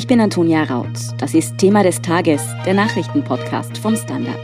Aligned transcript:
Ich 0.00 0.06
bin 0.06 0.18
Antonia 0.18 0.64
Raut. 0.64 0.96
Das 1.18 1.34
ist 1.34 1.58
Thema 1.58 1.82
des 1.82 2.00
Tages, 2.00 2.40
der 2.64 2.72
Nachrichtenpodcast 2.72 3.76
vom 3.76 3.94
Standard. 3.96 4.34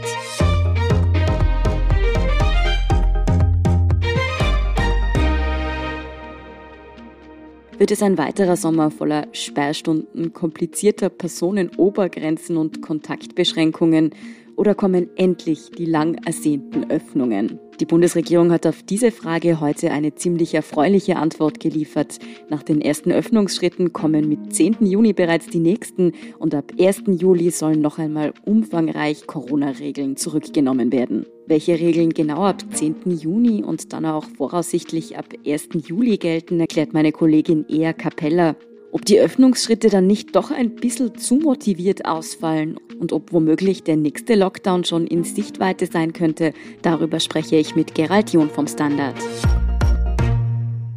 Wird 7.79 7.89
es 7.89 8.03
ein 8.03 8.19
weiterer 8.19 8.55
Sommer 8.55 8.91
voller 8.91 9.25
Sperrstunden, 9.31 10.31
komplizierter 10.31 11.09
Personenobergrenzen 11.09 12.55
und 12.55 12.83
Kontaktbeschränkungen 12.83 14.11
oder 14.57 14.75
kommen 14.75 15.09
endlich 15.15 15.71
die 15.71 15.85
lang 15.85 16.15
ersehnten 16.25 16.91
Öffnungen? 16.91 17.59
Die 17.79 17.85
Bundesregierung 17.85 18.51
hat 18.51 18.65
auf 18.65 18.81
diese 18.81 19.11
Frage 19.11 19.61
heute 19.61 19.91
eine 19.91 20.15
ziemlich 20.15 20.55
erfreuliche 20.55 21.17
Antwort 21.17 21.59
geliefert. 21.59 22.17
Nach 22.49 22.63
den 22.63 22.81
ersten 22.81 23.11
Öffnungsschritten 23.11 23.93
kommen 23.93 24.27
mit 24.27 24.51
10. 24.51 24.77
Juni 24.81 25.13
bereits 25.13 25.47
die 25.47 25.59
nächsten 25.59 26.13
und 26.39 26.55
ab 26.55 26.71
1. 26.79 27.03
Juli 27.05 27.51
sollen 27.51 27.79
noch 27.81 27.99
einmal 27.99 28.33
umfangreich 28.45 29.27
Corona-Regeln 29.27 30.17
zurückgenommen 30.17 30.91
werden. 30.91 31.27
Welche 31.45 31.79
Regeln 31.79 32.09
genau 32.09 32.43
ab 32.43 32.63
10. 32.73 32.95
Juni 33.05 33.63
und 33.63 33.93
dann 33.93 34.05
auch 34.05 34.25
voraussichtlich 34.25 35.17
ab 35.17 35.27
1. 35.45 35.69
Juli 35.85 36.17
gelten, 36.17 36.59
erklärt 36.59 36.93
meine 36.93 37.11
Kollegin 37.11 37.63
Ea 37.69 37.93
Capella. 37.93 38.55
Ob 38.91 39.03
die 39.03 39.19
Öffnungsschritte 39.19 39.89
dann 39.89 40.07
nicht 40.07 40.35
doch 40.35 40.49
ein 40.49 40.75
bisschen 40.75 41.17
zu 41.17 41.35
motiviert 41.35 42.05
ausfallen 42.05 42.77
und 42.99 43.11
ob 43.11 43.33
womöglich 43.33 43.83
der 43.83 43.97
nächste 43.97 44.35
Lockdown 44.35 44.85
schon 44.85 45.07
in 45.07 45.23
Sichtweite 45.23 45.87
sein 45.87 46.13
könnte, 46.13 46.53
darüber 46.81 47.19
spreche 47.19 47.57
ich 47.57 47.75
mit 47.75 47.95
Gerald 47.95 48.31
John 48.31 48.49
vom 48.49 48.67
Standard. 48.67 49.15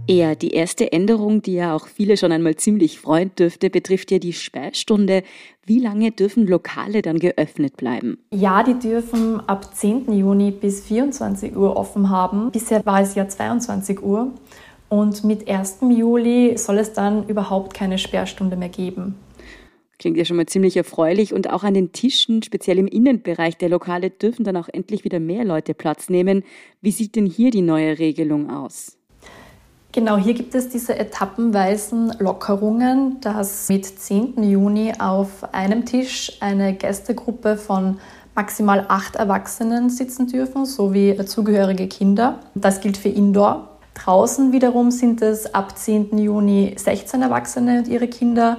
Eher 0.07 0.35
die 0.35 0.51
erste 0.51 0.93
Änderung, 0.93 1.43
die 1.43 1.55
ja 1.55 1.75
auch 1.75 1.87
viele 1.87 2.17
schon 2.17 2.33
einmal 2.33 2.57
ziemlich 2.57 2.99
freuen 2.99 3.33
dürfte, 3.37 3.71
betrifft 3.71 4.11
ja 4.11 4.19
die 4.19 4.33
Sperrstunde. 4.33 5.23
Wie 5.65 5.79
lange 5.79 6.11
dürfen 6.11 6.47
Lokale 6.49 7.03
dann 7.03 7.19
geöffnet 7.19 7.77
bleiben? 7.77 8.19
Ja, 8.33 8.65
die 8.65 8.75
dürfen 8.75 9.41
ab 9.49 9.75
10. 9.77 10.13
Juni 10.13 10.51
bis 10.51 10.81
24 10.81 11.57
Uhr 11.57 11.77
offen 11.77 12.11
haben. 12.11 12.51
Bisher 12.51 12.85
war 12.85 13.03
es 13.03 13.15
ja 13.15 13.29
22 13.29 14.03
Uhr. 14.03 14.33
Und 14.91 15.25
mit 15.25 15.49
1. 15.49 15.79
Juli 15.89 16.59
soll 16.59 16.79
es 16.79 16.93
dann 16.93 17.27
überhaupt 17.29 17.73
keine 17.73 17.97
Sperrstunde 17.97 18.57
mehr 18.57 18.69
geben. 18.69 19.15
Klingt 19.99 20.17
ja 20.17 20.25
schon 20.25 20.37
mal 20.37 20.47
ziemlich 20.47 20.77
erfreulich. 20.77 21.33
Und 21.33 21.49
auch 21.49 21.63
an 21.63 21.75
den 21.75 21.93
Tischen, 21.93 22.43
speziell 22.43 22.79
im 22.79 22.87
Innenbereich 22.87 23.57
der 23.57 23.69
Lokale, 23.69 24.11
dürfen 24.11 24.45
dann 24.45 24.57
auch 24.57 24.69
endlich 24.73 25.05
wieder 25.05 25.21
mehr 25.21 25.45
Leute 25.45 25.75
Platz 25.75 26.09
nehmen. 26.11 26.43
Wie 26.81 26.91
sieht 26.91 27.17
denn 27.17 27.27
hier 27.27 27.51
die 27.51 27.63
neue 27.63 27.99
Regelung 27.99 28.51
aus? 28.51 28.97
Genau, 29.93 30.17
hier 30.17 30.35
gibt 30.35 30.55
es 30.55 30.69
diese 30.69 30.99
etappenweisen 30.99 32.15
Lockerungen, 32.19 33.21
dass 33.21 33.69
mit 33.69 33.85
10. 33.85 34.43
Juni 34.43 34.93
auf 34.99 35.53
einem 35.53 35.85
Tisch 35.85 36.37
eine 36.41 36.75
Gästegruppe 36.75 37.57
von 37.57 37.99
maximal 38.35 38.87
acht 38.89 39.17
Erwachsenen 39.17 39.91
sitzen 39.91 40.29
dürfen, 40.29 40.65
sowie 40.65 41.17
zugehörige 41.27 41.89
Kinder. 41.89 42.41
Das 42.55 42.81
gilt 42.81 42.97
für 42.97 43.09
Indoor. 43.09 43.69
Draußen 43.95 44.53
wiederum 44.53 44.91
sind 44.91 45.23
es 45.23 45.55
ab 45.55 45.77
10. 45.77 46.17
Juni 46.19 46.75
16 46.77 47.23
Erwachsene 47.23 47.79
und 47.79 47.89
ihre 47.89 48.09
Kinder 48.09 48.59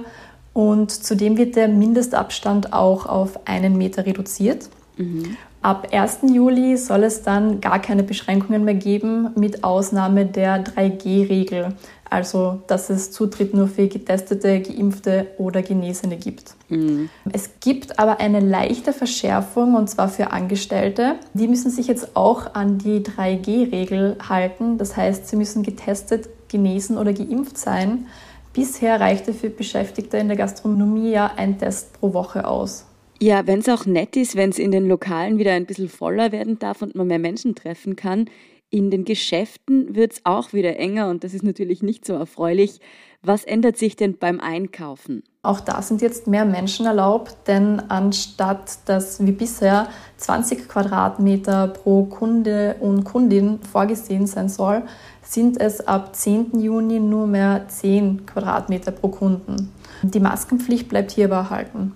und 0.52 0.90
zudem 0.90 1.36
wird 1.36 1.56
der 1.56 1.68
Mindestabstand 1.68 2.72
auch 2.72 3.06
auf 3.06 3.46
einen 3.46 3.76
Meter 3.76 4.04
reduziert. 4.04 4.68
Mhm. 4.96 5.36
Ab 5.62 5.88
1. 5.92 6.18
Juli 6.32 6.76
soll 6.76 7.04
es 7.04 7.22
dann 7.22 7.60
gar 7.60 7.78
keine 7.78 8.02
Beschränkungen 8.02 8.64
mehr 8.64 8.74
geben, 8.74 9.30
mit 9.36 9.62
Ausnahme 9.62 10.26
der 10.26 10.64
3G-Regel. 10.64 11.68
Also, 12.12 12.60
dass 12.66 12.90
es 12.90 13.10
Zutritt 13.10 13.54
nur 13.54 13.68
für 13.68 13.88
Getestete, 13.88 14.60
Geimpfte 14.60 15.28
oder 15.38 15.62
Genesene 15.62 16.18
gibt. 16.18 16.52
Mhm. 16.68 17.08
Es 17.32 17.52
gibt 17.60 17.98
aber 17.98 18.20
eine 18.20 18.40
leichte 18.40 18.92
Verschärfung 18.92 19.74
und 19.74 19.88
zwar 19.88 20.10
für 20.10 20.30
Angestellte. 20.30 21.14
Die 21.32 21.48
müssen 21.48 21.70
sich 21.70 21.86
jetzt 21.86 22.14
auch 22.14 22.54
an 22.54 22.76
die 22.76 23.00
3G-Regel 23.00 24.18
halten. 24.28 24.76
Das 24.76 24.94
heißt, 24.94 25.26
sie 25.26 25.36
müssen 25.36 25.62
getestet, 25.62 26.28
genesen 26.48 26.98
oder 26.98 27.14
geimpft 27.14 27.56
sein. 27.56 28.08
Bisher 28.52 29.00
reichte 29.00 29.32
für 29.32 29.48
Beschäftigte 29.48 30.18
in 30.18 30.28
der 30.28 30.36
Gastronomie 30.36 31.12
ja 31.12 31.32
ein 31.34 31.58
Test 31.58 31.98
pro 31.98 32.12
Woche 32.12 32.46
aus. 32.46 32.84
Ja, 33.22 33.46
wenn 33.46 33.60
es 33.60 33.70
auch 33.70 33.86
nett 33.86 34.16
ist, 34.16 34.36
wenn 34.36 34.50
es 34.50 34.58
in 34.58 34.70
den 34.70 34.86
Lokalen 34.86 35.38
wieder 35.38 35.52
ein 35.52 35.64
bisschen 35.64 35.88
voller 35.88 36.30
werden 36.30 36.58
darf 36.58 36.82
und 36.82 36.94
man 36.94 37.06
mehr 37.06 37.18
Menschen 37.18 37.54
treffen 37.54 37.96
kann, 37.96 38.26
in 38.72 38.90
den 38.90 39.04
Geschäften 39.04 39.94
wird 39.94 40.14
es 40.14 40.20
auch 40.24 40.54
wieder 40.54 40.78
enger 40.78 41.10
und 41.10 41.24
das 41.24 41.34
ist 41.34 41.44
natürlich 41.44 41.82
nicht 41.82 42.06
so 42.06 42.14
erfreulich. 42.14 42.80
Was 43.22 43.44
ändert 43.44 43.76
sich 43.76 43.96
denn 43.96 44.16
beim 44.16 44.40
Einkaufen? 44.40 45.22
Auch 45.42 45.60
da 45.60 45.82
sind 45.82 46.00
jetzt 46.00 46.26
mehr 46.26 46.46
Menschen 46.46 46.86
erlaubt, 46.86 47.36
denn 47.46 47.80
anstatt 47.80 48.78
dass 48.86 49.24
wie 49.24 49.32
bisher 49.32 49.88
20 50.16 50.68
Quadratmeter 50.68 51.68
pro 51.68 52.04
Kunde 52.04 52.76
und 52.80 53.04
Kundin 53.04 53.60
vorgesehen 53.60 54.26
sein 54.26 54.48
soll, 54.48 54.82
sind 55.22 55.60
es 55.60 55.86
ab 55.86 56.16
10. 56.16 56.58
Juni 56.58 56.98
nur 56.98 57.26
mehr 57.26 57.66
10 57.68 58.24
Quadratmeter 58.24 58.90
pro 58.90 59.08
Kunden. 59.08 59.70
Die 60.02 60.20
Maskenpflicht 60.20 60.88
bleibt 60.88 61.12
hier 61.12 61.26
aber 61.26 61.36
erhalten. 61.36 61.94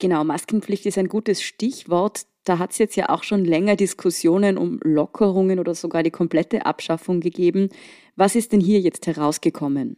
Genau, 0.00 0.24
Maskenpflicht 0.24 0.86
ist 0.86 0.98
ein 0.98 1.08
gutes 1.08 1.40
Stichwort. 1.40 2.26
Da 2.44 2.58
hat 2.58 2.70
es 2.70 2.78
jetzt 2.78 2.96
ja 2.96 3.10
auch 3.10 3.22
schon 3.22 3.44
länger 3.44 3.76
Diskussionen 3.76 4.56
um 4.56 4.80
Lockerungen 4.82 5.58
oder 5.58 5.74
sogar 5.74 6.02
die 6.02 6.10
komplette 6.10 6.64
Abschaffung 6.64 7.20
gegeben. 7.20 7.68
Was 8.16 8.34
ist 8.34 8.52
denn 8.52 8.60
hier 8.60 8.80
jetzt 8.80 9.06
herausgekommen? 9.06 9.96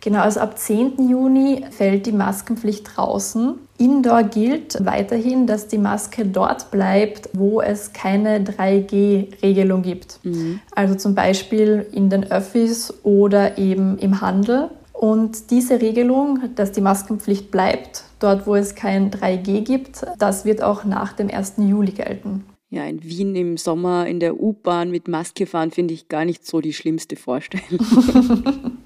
Genau, 0.00 0.20
also 0.20 0.40
ab 0.40 0.58
10. 0.58 1.08
Juni 1.08 1.64
fällt 1.70 2.06
die 2.06 2.12
Maskenpflicht 2.12 2.96
draußen. 2.96 3.58
Indoor 3.78 4.22
gilt 4.24 4.84
weiterhin, 4.84 5.46
dass 5.46 5.68
die 5.68 5.78
Maske 5.78 6.26
dort 6.26 6.70
bleibt, 6.70 7.28
wo 7.32 7.60
es 7.60 7.92
keine 7.92 8.40
3G-Regelung 8.40 9.82
gibt. 9.82 10.20
Mhm. 10.22 10.60
Also 10.74 10.94
zum 10.94 11.14
Beispiel 11.14 11.86
in 11.92 12.08
den 12.08 12.30
Öffis 12.30 12.94
oder 13.02 13.58
eben 13.58 13.98
im 13.98 14.20
Handel. 14.20 14.70
Und 15.00 15.50
diese 15.50 15.80
Regelung, 15.80 16.54
dass 16.56 16.72
die 16.72 16.82
Maskenpflicht 16.82 17.50
bleibt, 17.50 18.04
dort 18.18 18.46
wo 18.46 18.54
es 18.54 18.74
kein 18.74 19.10
3G 19.10 19.62
gibt, 19.62 20.04
das 20.18 20.44
wird 20.44 20.62
auch 20.62 20.84
nach 20.84 21.14
dem 21.14 21.30
1. 21.30 21.54
Juli 21.56 21.92
gelten. 21.92 22.44
Ja, 22.68 22.84
in 22.84 23.02
Wien 23.02 23.34
im 23.34 23.56
Sommer 23.56 24.06
in 24.06 24.20
der 24.20 24.38
U-Bahn 24.38 24.90
mit 24.90 25.08
Maske 25.08 25.46
fahren 25.46 25.70
finde 25.70 25.94
ich 25.94 26.08
gar 26.08 26.26
nicht 26.26 26.46
so 26.46 26.60
die 26.60 26.74
schlimmste 26.74 27.16
Vorstellung. 27.16 27.80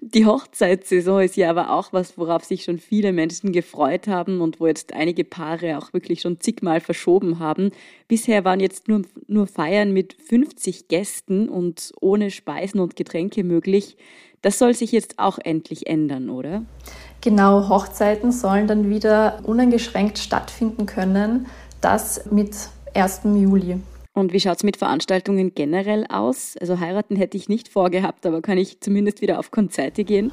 die 0.00 0.24
Hochzeitssaison 0.24 1.20
ist 1.20 1.36
ja 1.36 1.50
aber 1.50 1.70
auch 1.70 1.92
was, 1.92 2.16
worauf 2.16 2.44
sich 2.44 2.64
schon 2.64 2.78
viele 2.78 3.12
Menschen 3.12 3.52
gefreut 3.52 4.08
haben 4.08 4.40
und 4.40 4.60
wo 4.60 4.66
jetzt 4.66 4.94
einige 4.94 5.22
Paare 5.22 5.76
auch 5.76 5.92
wirklich 5.92 6.22
schon 6.22 6.40
zigmal 6.40 6.80
verschoben 6.80 7.40
haben. 7.40 7.72
Bisher 8.08 8.44
waren 8.46 8.60
jetzt 8.60 8.88
nur, 8.88 9.02
nur 9.26 9.46
Feiern 9.46 9.92
mit 9.92 10.14
50 10.14 10.88
Gästen 10.88 11.50
und 11.50 11.92
ohne 12.00 12.30
Speisen 12.30 12.80
und 12.80 12.96
Getränke 12.96 13.44
möglich. 13.44 13.98
Das 14.42 14.58
soll 14.58 14.74
sich 14.74 14.92
jetzt 14.92 15.18
auch 15.18 15.38
endlich 15.42 15.86
ändern, 15.86 16.30
oder? 16.30 16.62
Genau, 17.20 17.68
Hochzeiten 17.68 18.30
sollen 18.30 18.68
dann 18.68 18.88
wieder 18.90 19.40
uneingeschränkt 19.42 20.18
stattfinden 20.18 20.86
können. 20.86 21.46
Das 21.80 22.26
mit 22.30 22.54
1. 22.94 23.22
Juli. 23.24 23.80
Und 24.14 24.32
wie 24.32 24.40
schaut 24.40 24.56
es 24.56 24.62
mit 24.64 24.76
Veranstaltungen 24.76 25.54
generell 25.54 26.04
aus? 26.08 26.56
Also 26.60 26.80
heiraten 26.80 27.14
hätte 27.14 27.36
ich 27.36 27.48
nicht 27.48 27.68
vorgehabt, 27.68 28.26
aber 28.26 28.42
kann 28.42 28.58
ich 28.58 28.80
zumindest 28.80 29.20
wieder 29.20 29.38
auf 29.38 29.52
Konzerte 29.52 30.02
gehen? 30.02 30.32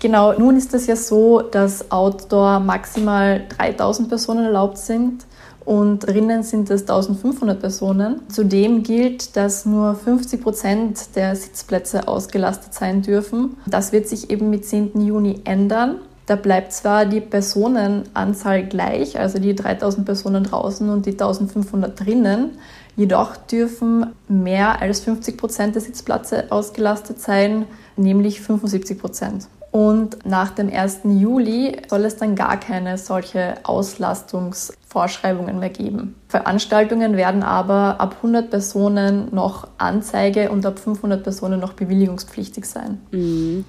Genau, 0.00 0.32
nun 0.36 0.56
ist 0.56 0.74
es 0.74 0.88
ja 0.88 0.96
so, 0.96 1.40
dass 1.40 1.92
Outdoor 1.92 2.58
maximal 2.58 3.46
3000 3.56 4.08
Personen 4.08 4.46
erlaubt 4.46 4.78
sind 4.78 5.26
und 5.70 6.00
drinnen 6.00 6.42
sind 6.42 6.68
es 6.68 6.80
1500 6.80 7.60
Personen. 7.60 8.22
Zudem 8.28 8.82
gilt, 8.82 9.36
dass 9.36 9.66
nur 9.66 9.94
50 9.94 10.42
Prozent 10.42 11.14
der 11.14 11.36
Sitzplätze 11.36 12.08
ausgelastet 12.08 12.74
sein 12.74 13.02
dürfen. 13.02 13.56
Das 13.66 13.92
wird 13.92 14.08
sich 14.08 14.30
eben 14.30 14.50
mit 14.50 14.64
10. 14.64 15.00
Juni 15.00 15.42
ändern. 15.44 15.98
Da 16.26 16.34
bleibt 16.34 16.72
zwar 16.72 17.06
die 17.06 17.20
Personenanzahl 17.20 18.64
gleich, 18.64 19.16
also 19.16 19.38
die 19.38 19.54
3000 19.54 20.04
Personen 20.04 20.42
draußen 20.42 20.90
und 20.90 21.06
die 21.06 21.12
1500 21.12 22.00
drinnen, 22.00 22.58
jedoch 22.96 23.36
dürfen 23.36 24.06
mehr 24.26 24.82
als 24.82 24.98
50 24.98 25.38
Prozent 25.38 25.76
der 25.76 25.82
Sitzplätze 25.82 26.50
ausgelastet 26.50 27.20
sein, 27.20 27.66
nämlich 27.96 28.40
75 28.40 28.98
Prozent. 28.98 29.46
Und 29.72 30.26
nach 30.26 30.50
dem 30.50 30.68
1. 30.68 31.02
Juli 31.04 31.76
soll 31.88 32.04
es 32.04 32.16
dann 32.16 32.34
gar 32.34 32.58
keine 32.58 32.98
solche 32.98 33.54
Auslastungsvorschreibungen 33.62 35.60
mehr 35.60 35.70
geben. 35.70 36.16
Veranstaltungen 36.28 37.16
werden 37.16 37.44
aber 37.44 38.00
ab 38.00 38.16
100 38.16 38.50
Personen 38.50 39.32
noch 39.32 39.68
Anzeige 39.78 40.50
und 40.50 40.66
ab 40.66 40.80
500 40.80 41.22
Personen 41.22 41.60
noch 41.60 41.74
bewilligungspflichtig 41.74 42.64
sein. 42.64 43.00
Mhm. 43.12 43.64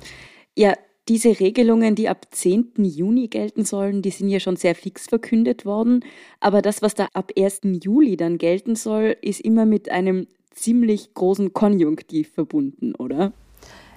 Ja, 0.56 0.74
diese 1.08 1.40
Regelungen, 1.40 1.96
die 1.96 2.10
ab 2.10 2.28
10. 2.32 2.74
Juni 2.78 3.28
gelten 3.28 3.64
sollen, 3.64 4.02
die 4.02 4.12
sind 4.12 4.30
ja 4.30 4.40
schon 4.40 4.56
sehr 4.56 4.76
fix 4.76 5.08
verkündet 5.08 5.66
worden. 5.66 6.04
Aber 6.40 6.62
das, 6.62 6.82
was 6.82 6.96
da 6.96 7.08
ab 7.14 7.32
1. 7.38 7.62
Juli 7.84 8.18
dann 8.18 8.38
gelten 8.38 8.76
soll, 8.76 9.16
ist 9.22 9.42
immer 9.42 9.66
mit 9.66 9.90
einem 9.92 10.28
ziemlich 10.52 11.14
großen 11.14 11.54
Konjunktiv 11.54 12.32
verbunden, 12.34 12.96
oder? 12.96 13.34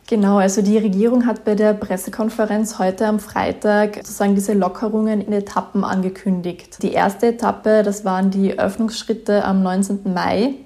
Genau, 0.06 0.36
also 0.36 0.60
die 0.60 0.76
Regierung 0.76 1.24
hat 1.24 1.46
bei 1.46 1.54
der 1.54 1.72
Pressekonferenz 1.72 2.78
heute 2.78 3.06
am 3.06 3.18
Freitag 3.18 3.96
sozusagen 3.96 4.34
diese 4.34 4.52
Lockerungen 4.52 5.22
in 5.22 5.32
Etappen 5.32 5.82
angekündigt. 5.82 6.82
Die 6.82 6.92
erste 6.92 7.28
Etappe, 7.28 7.82
das 7.82 8.04
waren 8.04 8.30
die 8.30 8.58
Öffnungsschritte 8.58 9.42
am 9.44 9.62
19. 9.62 10.12
Mai. 10.12 10.56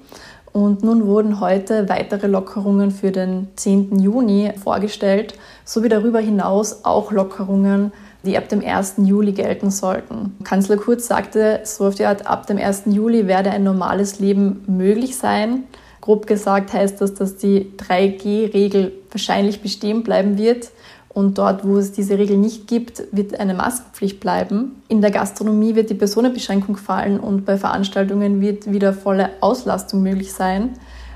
Und 0.53 0.83
nun 0.83 1.07
wurden 1.07 1.39
heute 1.39 1.89
weitere 1.89 2.27
Lockerungen 2.27 2.91
für 2.91 3.13
den 3.13 3.47
10. 3.55 4.01
Juni 4.01 4.51
vorgestellt, 4.61 5.35
sowie 5.65 5.89
darüber 5.89 6.19
hinaus 6.19 6.85
auch 6.85 7.13
Lockerungen, 7.13 7.93
die 8.25 8.37
ab 8.37 8.49
dem 8.49 8.65
1. 8.65 8.95
Juli 9.05 9.33
gelten 9.33 9.71
sollten. 9.71 10.37
Kanzler 10.43 10.79
Kurz 10.79 11.07
sagte 11.07 11.61
so 11.63 11.87
auf 11.87 11.95
die 11.95 12.07
Art, 12.07 12.27
ab 12.27 12.49
dem 12.49 12.59
1. 12.59 12.85
Juli 12.87 13.29
werde 13.29 13.53
ein 13.53 13.63
normales 13.63 14.19
Leben 14.19 14.65
möglich 14.67 15.17
sein. 15.17 15.65
Grob 16.01 16.27
gesagt 16.27 16.73
heißt 16.73 17.01
das, 17.01 17.15
dass 17.15 17.37
die 17.37 17.73
3G-Regel 17.77 18.93
wahrscheinlich 19.11 19.61
bestehen 19.61 20.03
bleiben 20.03 20.39
wird. 20.39 20.71
Und 21.09 21.39
dort, 21.39 21.67
wo 21.67 21.79
es 21.79 21.93
diese 21.93 22.17
Regel 22.19 22.37
nicht 22.37 22.69
gibt, 22.69 23.03
wird 23.11 23.41
eine 23.41 23.55
Maskenpflicht 23.55 24.21
bleiben. 24.21 24.83
In 24.89 25.01
der 25.01 25.11
Gastronomie 25.11 25.75
wird 25.75 25.91
die 25.91 25.95
Personenbeschränkung 25.95 26.77
fallen 26.77 27.19
und 27.19 27.45
bei 27.45 27.57
Veranstaltungen 27.57 28.41
wird 28.41 28.71
wieder 28.71 28.93
volle 28.93 29.31
Auslastung 29.41 30.03
möglich 30.03 30.33
sein. 30.33 30.75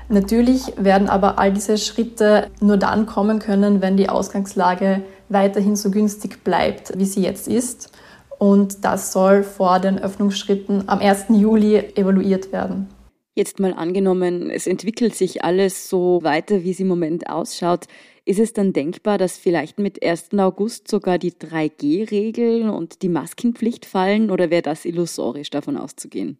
Natürlich 0.09 0.73
werden 0.77 1.07
aber 1.07 1.39
all 1.39 1.53
diese 1.53 1.77
Schritte 1.77 2.47
nur 2.59 2.77
dann 2.77 3.05
kommen 3.05 3.39
können, 3.39 3.81
wenn 3.81 3.95
die 3.95 4.09
Ausgangslage 4.09 5.03
weiterhin 5.29 5.75
so 5.75 5.89
günstig 5.89 6.43
bleibt, 6.43 6.97
wie 6.97 7.05
sie 7.05 7.21
jetzt 7.21 7.47
ist. 7.47 7.91
Und 8.37 8.83
das 8.83 9.13
soll 9.13 9.43
vor 9.43 9.79
den 9.79 9.99
Öffnungsschritten 9.99 10.89
am 10.89 10.99
1. 10.99 11.27
Juli 11.29 11.77
evaluiert 11.95 12.51
werden. 12.51 12.89
Jetzt 13.35 13.59
mal 13.59 13.73
angenommen, 13.73 14.51
es 14.51 14.67
entwickelt 14.67 15.15
sich 15.15 15.43
alles 15.43 15.89
so 15.89 16.19
weiter, 16.21 16.63
wie 16.63 16.69
es 16.69 16.79
im 16.79 16.87
Moment 16.87 17.31
ausschaut. 17.31 17.85
Ist 18.25 18.39
es 18.39 18.53
dann 18.53 18.73
denkbar, 18.73 19.17
dass 19.17 19.37
vielleicht 19.37 19.79
mit 19.79 20.05
1. 20.05 20.37
August 20.37 20.87
sogar 20.87 21.17
die 21.17 21.31
3G-Regeln 21.31 22.69
und 22.69 23.01
die 23.01 23.09
Maskenpflicht 23.09 23.87
fallen 23.87 24.29
oder 24.29 24.51
wäre 24.51 24.61
das 24.61 24.85
illusorisch 24.85 25.49
davon 25.49 25.77
auszugehen? 25.77 26.37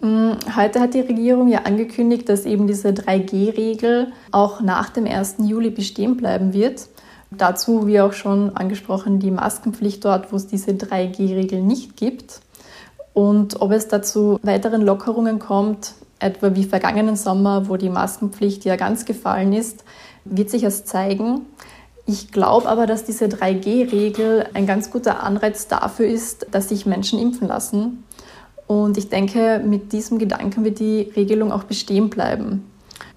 Mm, 0.00 0.32
heute 0.56 0.80
hat 0.80 0.94
die 0.94 1.00
Regierung 1.00 1.48
ja 1.48 1.60
angekündigt, 1.64 2.26
dass 2.30 2.46
eben 2.46 2.66
diese 2.66 2.88
3G-Regel 2.88 4.10
auch 4.32 4.62
nach 4.62 4.88
dem 4.88 5.04
1. 5.04 5.36
Juli 5.44 5.68
bestehen 5.68 6.16
bleiben 6.16 6.54
wird. 6.54 6.88
Dazu, 7.30 7.86
wie 7.86 8.00
auch 8.00 8.14
schon 8.14 8.56
angesprochen, 8.56 9.20
die 9.20 9.30
Maskenpflicht 9.30 10.02
dort, 10.06 10.32
wo 10.32 10.36
es 10.36 10.46
diese 10.46 10.70
3G-Regel 10.70 11.60
nicht 11.60 11.98
gibt. 11.98 12.40
Und 13.12 13.60
ob 13.60 13.72
es 13.72 13.88
dazu 13.88 14.40
weiteren 14.42 14.80
Lockerungen 14.80 15.38
kommt, 15.38 15.94
etwa 16.20 16.54
wie 16.54 16.64
vergangenen 16.64 17.16
Sommer, 17.16 17.68
wo 17.68 17.76
die 17.76 17.88
Maskenpflicht 17.88 18.64
ja 18.64 18.76
ganz 18.76 19.04
gefallen 19.04 19.52
ist, 19.52 19.84
wird 20.24 20.50
sich 20.50 20.62
erst 20.62 20.86
zeigen. 20.86 21.42
Ich 22.06 22.32
glaube 22.32 22.68
aber, 22.68 22.86
dass 22.86 23.04
diese 23.04 23.26
3G-Regel 23.26 24.46
ein 24.54 24.66
ganz 24.66 24.90
guter 24.90 25.22
Anreiz 25.22 25.68
dafür 25.68 26.06
ist, 26.06 26.46
dass 26.50 26.68
sich 26.68 26.86
Menschen 26.86 27.18
impfen 27.18 27.48
lassen. 27.48 28.04
Und 28.66 28.96
ich 28.98 29.08
denke, 29.08 29.62
mit 29.64 29.92
diesem 29.92 30.18
Gedanken 30.18 30.64
wird 30.64 30.78
die 30.78 31.10
Regelung 31.16 31.52
auch 31.52 31.64
bestehen 31.64 32.10
bleiben. 32.10 32.64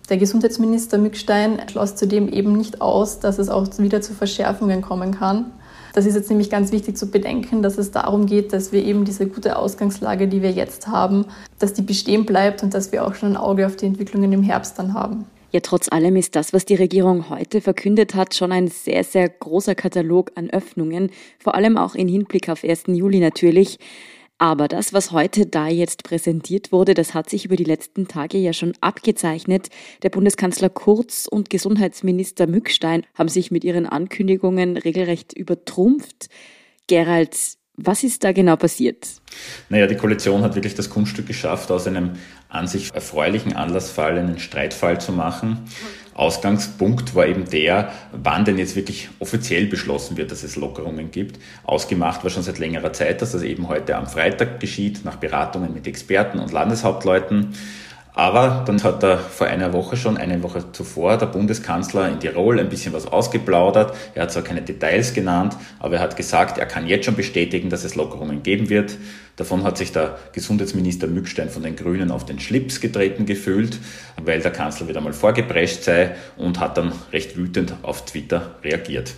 Der 0.09 0.17
Gesundheitsminister 0.17 0.97
Mückstein 0.97 1.61
schloss 1.69 1.95
zudem 1.95 2.27
eben 2.27 2.53
nicht 2.53 2.81
aus, 2.81 3.19
dass 3.19 3.39
es 3.39 3.49
auch 3.49 3.67
wieder 3.77 4.01
zu 4.01 4.13
Verschärfungen 4.13 4.81
kommen 4.81 5.11
kann. 5.11 5.51
Das 5.93 6.07
ist 6.07 6.15
jetzt 6.15 6.29
nämlich 6.29 6.49
ganz 6.49 6.71
wichtig 6.71 6.97
zu 6.97 7.11
bedenken, 7.11 7.61
dass 7.61 7.77
es 7.77 7.91
darum 7.91 8.25
geht, 8.25 8.51
dass 8.51 8.71
wir 8.71 8.83
eben 8.83 9.05
diese 9.05 9.27
gute 9.27 9.57
Ausgangslage, 9.57 10.27
die 10.27 10.41
wir 10.41 10.51
jetzt 10.51 10.87
haben, 10.87 11.25
dass 11.59 11.73
die 11.73 11.83
bestehen 11.83 12.25
bleibt 12.25 12.63
und 12.63 12.73
dass 12.73 12.91
wir 12.91 13.05
auch 13.05 13.13
schon 13.13 13.33
ein 13.33 13.37
Auge 13.37 13.67
auf 13.67 13.75
die 13.75 13.85
Entwicklungen 13.85 14.33
im 14.33 14.41
Herbst 14.41 14.79
dann 14.79 14.95
haben. 14.95 15.25
Ja, 15.51 15.59
trotz 15.59 15.87
allem 15.91 16.15
ist 16.15 16.35
das, 16.35 16.51
was 16.51 16.65
die 16.65 16.73
Regierung 16.73 17.29
heute 17.29 17.61
verkündet 17.61 18.15
hat, 18.15 18.33
schon 18.33 18.51
ein 18.51 18.69
sehr, 18.69 19.03
sehr 19.03 19.29
großer 19.29 19.75
Katalog 19.75 20.31
an 20.33 20.49
Öffnungen, 20.49 21.11
vor 21.37 21.53
allem 21.53 21.77
auch 21.77 21.93
in 21.93 22.07
Hinblick 22.07 22.49
auf 22.49 22.63
1. 22.63 22.85
Juli 22.87 23.19
natürlich. 23.19 23.77
Aber 24.43 24.67
das, 24.67 24.91
was 24.91 25.13
heute 25.13 25.45
da 25.45 25.69
jetzt 25.69 26.03
präsentiert 26.03 26.73
wurde, 26.73 26.95
das 26.95 27.13
hat 27.13 27.29
sich 27.29 27.45
über 27.45 27.55
die 27.55 27.63
letzten 27.63 28.09
Tage 28.09 28.37
ja 28.37 28.51
schon 28.51 28.73
abgezeichnet. 28.81 29.69
Der 30.01 30.09
Bundeskanzler 30.09 30.67
Kurz 30.67 31.29
und 31.31 31.49
Gesundheitsminister 31.49 32.45
Mückstein 32.45 33.05
haben 33.13 33.29
sich 33.29 33.51
mit 33.51 33.63
ihren 33.63 33.85
Ankündigungen 33.85 34.75
regelrecht 34.75 35.31
übertrumpft. 35.31 36.27
Gerald, 36.87 37.37
was 37.77 38.03
ist 38.03 38.25
da 38.25 38.33
genau 38.33 38.57
passiert? 38.57 39.07
Naja, 39.69 39.87
die 39.87 39.95
Koalition 39.95 40.41
hat 40.41 40.55
wirklich 40.55 40.75
das 40.75 40.89
Kunststück 40.89 41.25
geschafft, 41.25 41.71
aus 41.71 41.87
einem 41.87 42.11
an 42.49 42.67
sich 42.67 42.93
erfreulichen 42.93 43.53
Anlassfall 43.53 44.17
einen 44.17 44.39
Streitfall 44.39 44.99
zu 44.99 45.13
machen. 45.13 45.59
Ausgangspunkt 46.13 47.15
war 47.15 47.25
eben 47.25 47.49
der, 47.49 47.91
wann 48.11 48.45
denn 48.45 48.57
jetzt 48.57 48.75
wirklich 48.75 49.09
offiziell 49.19 49.65
beschlossen 49.65 50.17
wird, 50.17 50.31
dass 50.31 50.43
es 50.43 50.55
Lockerungen 50.55 51.11
gibt. 51.11 51.39
Ausgemacht 51.63 52.23
war 52.23 52.29
schon 52.29 52.43
seit 52.43 52.59
längerer 52.59 52.93
Zeit, 52.93 53.21
dass 53.21 53.31
das 53.31 53.41
eben 53.41 53.67
heute 53.67 53.95
am 53.95 54.07
Freitag 54.07 54.59
geschieht, 54.59 55.05
nach 55.05 55.15
Beratungen 55.15 55.73
mit 55.73 55.87
Experten 55.87 56.39
und 56.39 56.51
Landeshauptleuten. 56.51 57.53
Aber 58.15 58.63
dann 58.67 58.83
hat 58.83 59.01
er 59.03 59.17
vor 59.17 59.47
einer 59.47 59.73
Woche 59.73 59.97
schon, 59.97 60.17
eine 60.17 60.43
Woche 60.43 60.71
zuvor, 60.71 61.17
der 61.17 61.25
Bundeskanzler 61.25 62.09
in 62.09 62.19
Tirol 62.19 62.59
ein 62.59 62.69
bisschen 62.69 62.93
was 62.93 63.07
ausgeplaudert. 63.07 63.95
Er 64.13 64.23
hat 64.23 64.31
zwar 64.31 64.43
keine 64.43 64.61
Details 64.61 65.15
genannt, 65.15 65.57
aber 65.79 65.95
er 65.95 66.01
hat 66.01 66.15
gesagt, 66.15 66.59
er 66.59 66.67
kann 66.67 66.85
jetzt 66.85 67.05
schon 67.05 67.15
bestätigen, 67.15 67.71
dass 67.71 67.83
es 67.83 67.95
Lockerungen 67.95 68.43
geben 68.43 68.69
wird. 68.69 68.97
Davon 69.35 69.63
hat 69.63 69.79
sich 69.79 69.91
der 69.91 70.19
Gesundheitsminister 70.31 71.07
Mückstein 71.07 71.49
von 71.49 71.63
den 71.63 71.75
Grünen 71.75 72.11
auf 72.11 72.23
den 72.23 72.39
Schlips 72.39 72.79
getreten 72.79 73.25
gefühlt, 73.25 73.79
weil 74.23 74.41
der 74.41 74.51
Kanzler 74.51 74.87
wieder 74.87 75.01
mal 75.01 75.13
vorgeprescht 75.13 75.81
sei 75.81 76.15
und 76.37 76.59
hat 76.59 76.77
dann 76.77 76.91
recht 77.11 77.35
wütend 77.35 77.73
auf 77.81 78.05
Twitter 78.05 78.55
reagiert. 78.63 79.15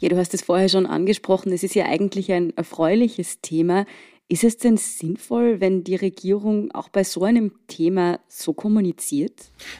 Ja, 0.00 0.08
du 0.08 0.16
hast 0.16 0.34
es 0.34 0.42
vorher 0.42 0.68
schon 0.68 0.86
angesprochen, 0.86 1.52
es 1.52 1.62
ist 1.62 1.76
ja 1.76 1.86
eigentlich 1.86 2.32
ein 2.32 2.52
erfreuliches 2.56 3.40
Thema. 3.42 3.86
Ist 4.26 4.42
es 4.42 4.56
denn 4.56 4.78
sinnvoll, 4.78 5.60
wenn 5.60 5.84
die 5.84 5.96
Regierung 5.96 6.70
auch 6.72 6.88
bei 6.88 7.04
so 7.04 7.24
einem 7.24 7.52
Thema 7.68 8.20
so 8.26 8.54
kommuniziert? 8.54 9.34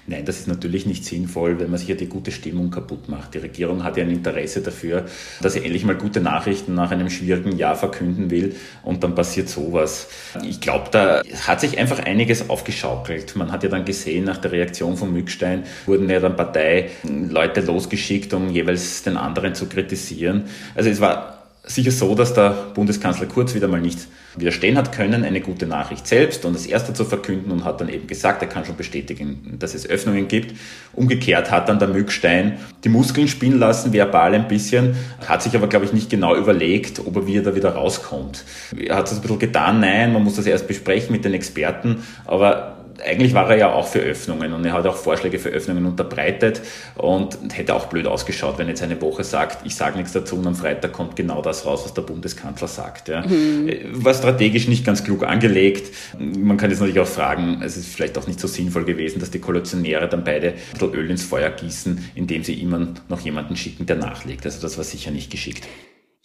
Nein, 0.06 0.26
das 0.26 0.38
ist 0.38 0.48
natürlich 0.48 0.84
nicht 0.84 1.06
sinnvoll, 1.06 1.58
wenn 1.58 1.70
man 1.70 1.78
sich 1.78 1.88
ja 1.88 1.94
die 1.94 2.08
gute 2.08 2.30
Stimmung 2.30 2.70
kaputt 2.70 3.08
macht. 3.08 3.32
Die 3.32 3.38
Regierung 3.38 3.84
hat 3.84 3.96
ja 3.96 4.04
ein 4.04 4.10
Interesse 4.10 4.60
dafür, 4.60 5.06
dass 5.40 5.54
sie 5.54 5.64
endlich 5.64 5.86
mal 5.86 5.96
gute 5.96 6.20
Nachrichten 6.20 6.74
nach 6.74 6.90
einem 6.90 7.08
schwierigen 7.08 7.56
Jahr 7.56 7.74
verkünden 7.74 8.30
will 8.30 8.54
und 8.82 9.02
dann 9.02 9.14
passiert 9.14 9.48
sowas. 9.48 10.08
Ich 10.46 10.60
glaube, 10.60 10.90
da 10.90 11.22
hat 11.46 11.62
sich 11.62 11.78
einfach 11.78 12.00
einiges 12.00 12.50
aufgeschaukelt. 12.50 13.36
Man 13.36 13.50
hat 13.50 13.62
ja 13.62 13.70
dann 13.70 13.86
gesehen, 13.86 14.24
nach 14.24 14.36
der 14.36 14.52
Reaktion 14.52 14.98
von 14.98 15.10
Mückstein 15.10 15.64
wurden 15.86 16.10
ja 16.10 16.20
dann 16.20 16.36
Parteileute 16.36 17.62
losgeschickt, 17.62 18.34
um 18.34 18.50
jeweils 18.50 19.04
den 19.04 19.16
anderen 19.16 19.54
zu 19.54 19.70
kritisieren. 19.70 20.44
Also 20.74 20.90
es 20.90 21.00
war 21.00 21.43
sicher 21.66 21.90
so, 21.90 22.14
dass 22.14 22.34
der 22.34 22.50
Bundeskanzler 22.74 23.26
Kurz 23.26 23.54
wieder 23.54 23.68
mal 23.68 23.80
nicht 23.80 23.98
widerstehen 24.36 24.76
hat 24.76 24.92
können, 24.92 25.24
eine 25.24 25.40
gute 25.40 25.66
Nachricht 25.66 26.06
selbst 26.06 26.44
und 26.44 26.54
das 26.54 26.66
erste 26.66 26.92
zu 26.92 27.04
verkünden 27.04 27.52
und 27.52 27.64
hat 27.64 27.80
dann 27.80 27.88
eben 27.88 28.06
gesagt, 28.06 28.42
er 28.42 28.48
kann 28.48 28.64
schon 28.64 28.76
bestätigen, 28.76 29.56
dass 29.58 29.74
es 29.74 29.88
Öffnungen 29.88 30.28
gibt. 30.28 30.54
Umgekehrt 30.92 31.50
hat 31.50 31.68
dann 31.68 31.78
der 31.78 31.88
Mückstein 31.88 32.58
die 32.82 32.88
Muskeln 32.88 33.28
spielen 33.28 33.58
lassen, 33.58 33.92
verbal 33.92 34.34
ein 34.34 34.48
bisschen, 34.48 34.96
hat 35.26 35.42
sich 35.42 35.54
aber, 35.54 35.68
glaube 35.68 35.86
ich, 35.86 35.92
nicht 35.92 36.10
genau 36.10 36.36
überlegt, 36.36 36.98
ob 36.98 37.16
er 37.16 37.26
wieder, 37.26 37.54
wieder 37.54 37.70
rauskommt. 37.70 38.44
Er 38.76 38.96
hat 38.96 39.06
es 39.06 39.14
ein 39.14 39.22
bisschen 39.22 39.38
getan, 39.38 39.80
nein, 39.80 40.12
man 40.12 40.22
muss 40.22 40.36
das 40.36 40.46
erst 40.46 40.66
besprechen 40.66 41.12
mit 41.12 41.24
den 41.24 41.32
Experten, 41.32 42.02
aber 42.26 42.73
eigentlich 43.04 43.34
war 43.34 43.50
er 43.50 43.56
ja 43.56 43.72
auch 43.72 43.86
für 43.86 44.00
Öffnungen 44.00 44.52
und 44.52 44.64
er 44.64 44.72
hat 44.72 44.86
auch 44.86 44.96
Vorschläge 44.96 45.38
für 45.38 45.48
Öffnungen 45.48 45.86
unterbreitet 45.86 46.60
und 46.96 47.36
hätte 47.52 47.74
auch 47.74 47.86
blöd 47.86 48.06
ausgeschaut, 48.06 48.58
wenn 48.58 48.68
jetzt 48.68 48.82
eine 48.82 49.00
Woche 49.00 49.24
sagt, 49.24 49.66
ich 49.66 49.74
sage 49.74 49.96
nichts 49.96 50.12
dazu 50.12 50.36
und 50.36 50.46
am 50.46 50.54
Freitag 50.54 50.92
kommt 50.92 51.16
genau 51.16 51.42
das 51.42 51.66
raus, 51.66 51.82
was 51.84 51.94
der 51.94 52.02
Bundeskanzler 52.02 52.68
sagt. 52.68 53.08
Ja. 53.08 53.26
Mhm. 53.26 53.70
War 53.92 54.14
strategisch 54.14 54.68
nicht 54.68 54.84
ganz 54.84 55.04
klug 55.04 55.24
angelegt. 55.24 55.94
Man 56.18 56.56
kann 56.56 56.70
jetzt 56.70 56.80
natürlich 56.80 57.00
auch 57.00 57.06
fragen, 57.06 57.62
es 57.62 57.76
ist 57.76 57.88
vielleicht 57.88 58.18
auch 58.18 58.26
nicht 58.26 58.40
so 58.40 58.48
sinnvoll 58.48 58.84
gewesen, 58.84 59.20
dass 59.20 59.30
die 59.30 59.40
Koalitionäre 59.40 60.08
dann 60.08 60.24
beide 60.24 60.48
ein 60.48 60.54
bisschen 60.72 60.94
Öl 60.94 61.10
ins 61.10 61.24
Feuer 61.24 61.50
gießen, 61.50 62.10
indem 62.14 62.44
sie 62.44 62.60
immer 62.60 62.88
noch 63.08 63.20
jemanden 63.20 63.56
schicken, 63.56 63.86
der 63.86 63.96
nachlegt. 63.96 64.44
Also 64.44 64.60
das 64.60 64.76
war 64.76 64.84
sicher 64.84 65.10
nicht 65.10 65.30
geschickt. 65.30 65.64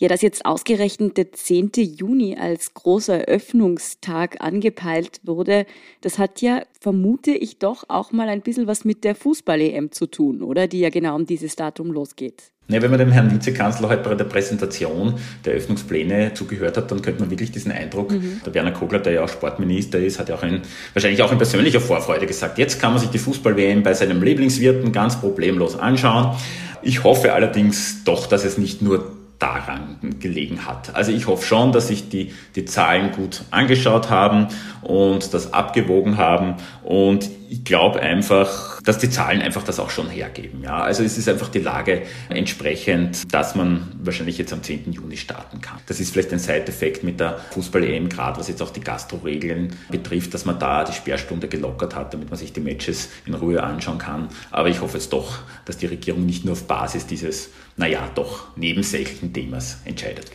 Ja, 0.01 0.07
dass 0.07 0.21
jetzt 0.21 0.45
ausgerechnet 0.45 1.17
der 1.17 1.33
10. 1.33 1.71
Juni 1.75 2.37
als 2.39 2.73
großer 2.73 3.25
Öffnungstag 3.25 4.37
angepeilt 4.39 5.19
wurde, 5.25 5.65
das 5.99 6.17
hat 6.17 6.41
ja, 6.41 6.61
vermute 6.79 7.31
ich 7.31 7.59
doch, 7.59 7.83
auch 7.89 8.13
mal 8.13 8.29
ein 8.29 8.39
bisschen 8.39 8.65
was 8.65 8.85
mit 8.85 9.03
der 9.03 9.13
Fußball-EM 9.13 9.91
zu 9.91 10.07
tun, 10.07 10.41
oder? 10.41 10.67
Die 10.67 10.79
ja 10.79 10.89
genau 10.89 11.17
um 11.17 11.25
dieses 11.25 11.57
Datum 11.57 11.91
losgeht. 11.91 12.43
Ja, 12.69 12.81
wenn 12.81 12.91
man 12.91 12.99
dem 12.99 13.11
Herrn 13.11 13.29
Vizekanzler 13.29 13.89
heute 13.89 14.07
bei 14.07 14.15
der 14.15 14.23
Präsentation 14.23 15.15
der 15.43 15.55
Öffnungspläne 15.55 16.33
zugehört 16.33 16.77
hat, 16.77 16.89
dann 16.91 17.01
könnte 17.01 17.19
man 17.19 17.29
wirklich 17.29 17.51
diesen 17.51 17.73
Eindruck, 17.73 18.11
mhm. 18.11 18.39
der 18.45 18.53
Werner 18.53 18.71
Kogler, 18.71 18.99
der 18.99 19.13
ja 19.13 19.23
auch 19.25 19.29
Sportminister 19.29 19.99
ist, 19.99 20.17
hat 20.17 20.29
ja 20.29 20.35
auch 20.35 20.43
in, 20.43 20.61
wahrscheinlich 20.93 21.21
auch 21.23 21.31
in 21.33 21.37
persönlicher 21.37 21.81
Vorfreude 21.81 22.25
gesagt, 22.25 22.57
jetzt 22.57 22.79
kann 22.79 22.91
man 22.91 23.01
sich 23.01 23.09
die 23.09 23.17
Fußball-WM 23.17 23.83
bei 23.83 23.93
seinem 23.93 24.23
Lieblingswirten 24.23 24.93
ganz 24.93 25.19
problemlos 25.19 25.77
anschauen. 25.77 26.37
Ich 26.83 27.03
hoffe 27.03 27.33
allerdings 27.33 28.05
doch, 28.05 28.27
dass 28.27 28.45
es 28.45 28.57
nicht 28.57 28.81
nur 28.81 29.18
daran 29.39 29.97
gelegen 30.19 30.65
hat. 30.65 30.95
Also 30.95 31.11
ich 31.11 31.27
hoffe 31.27 31.45
schon, 31.45 31.71
dass 31.71 31.87
sich 31.87 32.09
die, 32.09 32.33
die 32.55 32.65
Zahlen 32.65 33.11
gut 33.13 33.43
angeschaut 33.51 34.09
haben 34.09 34.47
und 34.81 35.33
das 35.33 35.53
abgewogen 35.53 36.17
haben 36.17 36.55
und 36.83 37.29
ich 37.49 37.63
glaube 37.63 37.99
einfach, 37.99 38.79
dass 38.83 38.99
die 38.99 39.09
Zahlen 39.09 39.41
einfach 39.41 39.63
das 39.63 39.79
auch 39.79 39.89
schon 39.89 40.07
hergeben. 40.07 40.61
Ja, 40.63 40.81
also 40.81 41.03
es 41.03 41.17
ist 41.17 41.27
einfach 41.27 41.49
die 41.49 41.59
Lage 41.59 42.03
entsprechend, 42.29 43.33
dass 43.33 43.55
man 43.55 43.91
wahrscheinlich 43.99 44.37
jetzt 44.37 44.53
am 44.53 44.61
10. 44.61 44.91
Juni 44.91 45.17
starten 45.17 45.59
kann. 45.59 45.79
Das 45.87 45.99
ist 45.99 46.11
vielleicht 46.11 46.31
ein 46.31 46.37
Side-Effekt 46.37 47.03
mit 47.03 47.19
der 47.19 47.39
Fußball-EM, 47.51 48.07
gerade 48.07 48.39
was 48.39 48.49
jetzt 48.49 48.61
auch 48.61 48.69
die 48.69 48.81
Gastro-Regeln 48.81 49.75
betrifft, 49.89 50.33
dass 50.35 50.45
man 50.45 50.59
da 50.59 50.83
die 50.83 50.93
Sperrstunde 50.93 51.47
gelockert 51.47 51.95
hat, 51.95 52.13
damit 52.13 52.29
man 52.29 52.37
sich 52.37 52.53
die 52.53 52.59
Matches 52.59 53.09
in 53.25 53.33
Ruhe 53.33 53.63
anschauen 53.63 53.97
kann. 53.97 54.29
Aber 54.51 54.69
ich 54.69 54.81
hoffe 54.81 54.97
jetzt 54.97 55.11
doch, 55.11 55.39
dass 55.65 55.77
die 55.77 55.87
Regierung 55.87 56.25
nicht 56.25 56.45
nur 56.45 56.53
auf 56.53 56.67
Basis 56.67 57.07
dieses, 57.07 57.49
naja, 57.77 58.09
doch 58.13 58.55
nebensächlichen 58.57 59.33
Themas 59.33 59.79
entscheidet. 59.85 60.31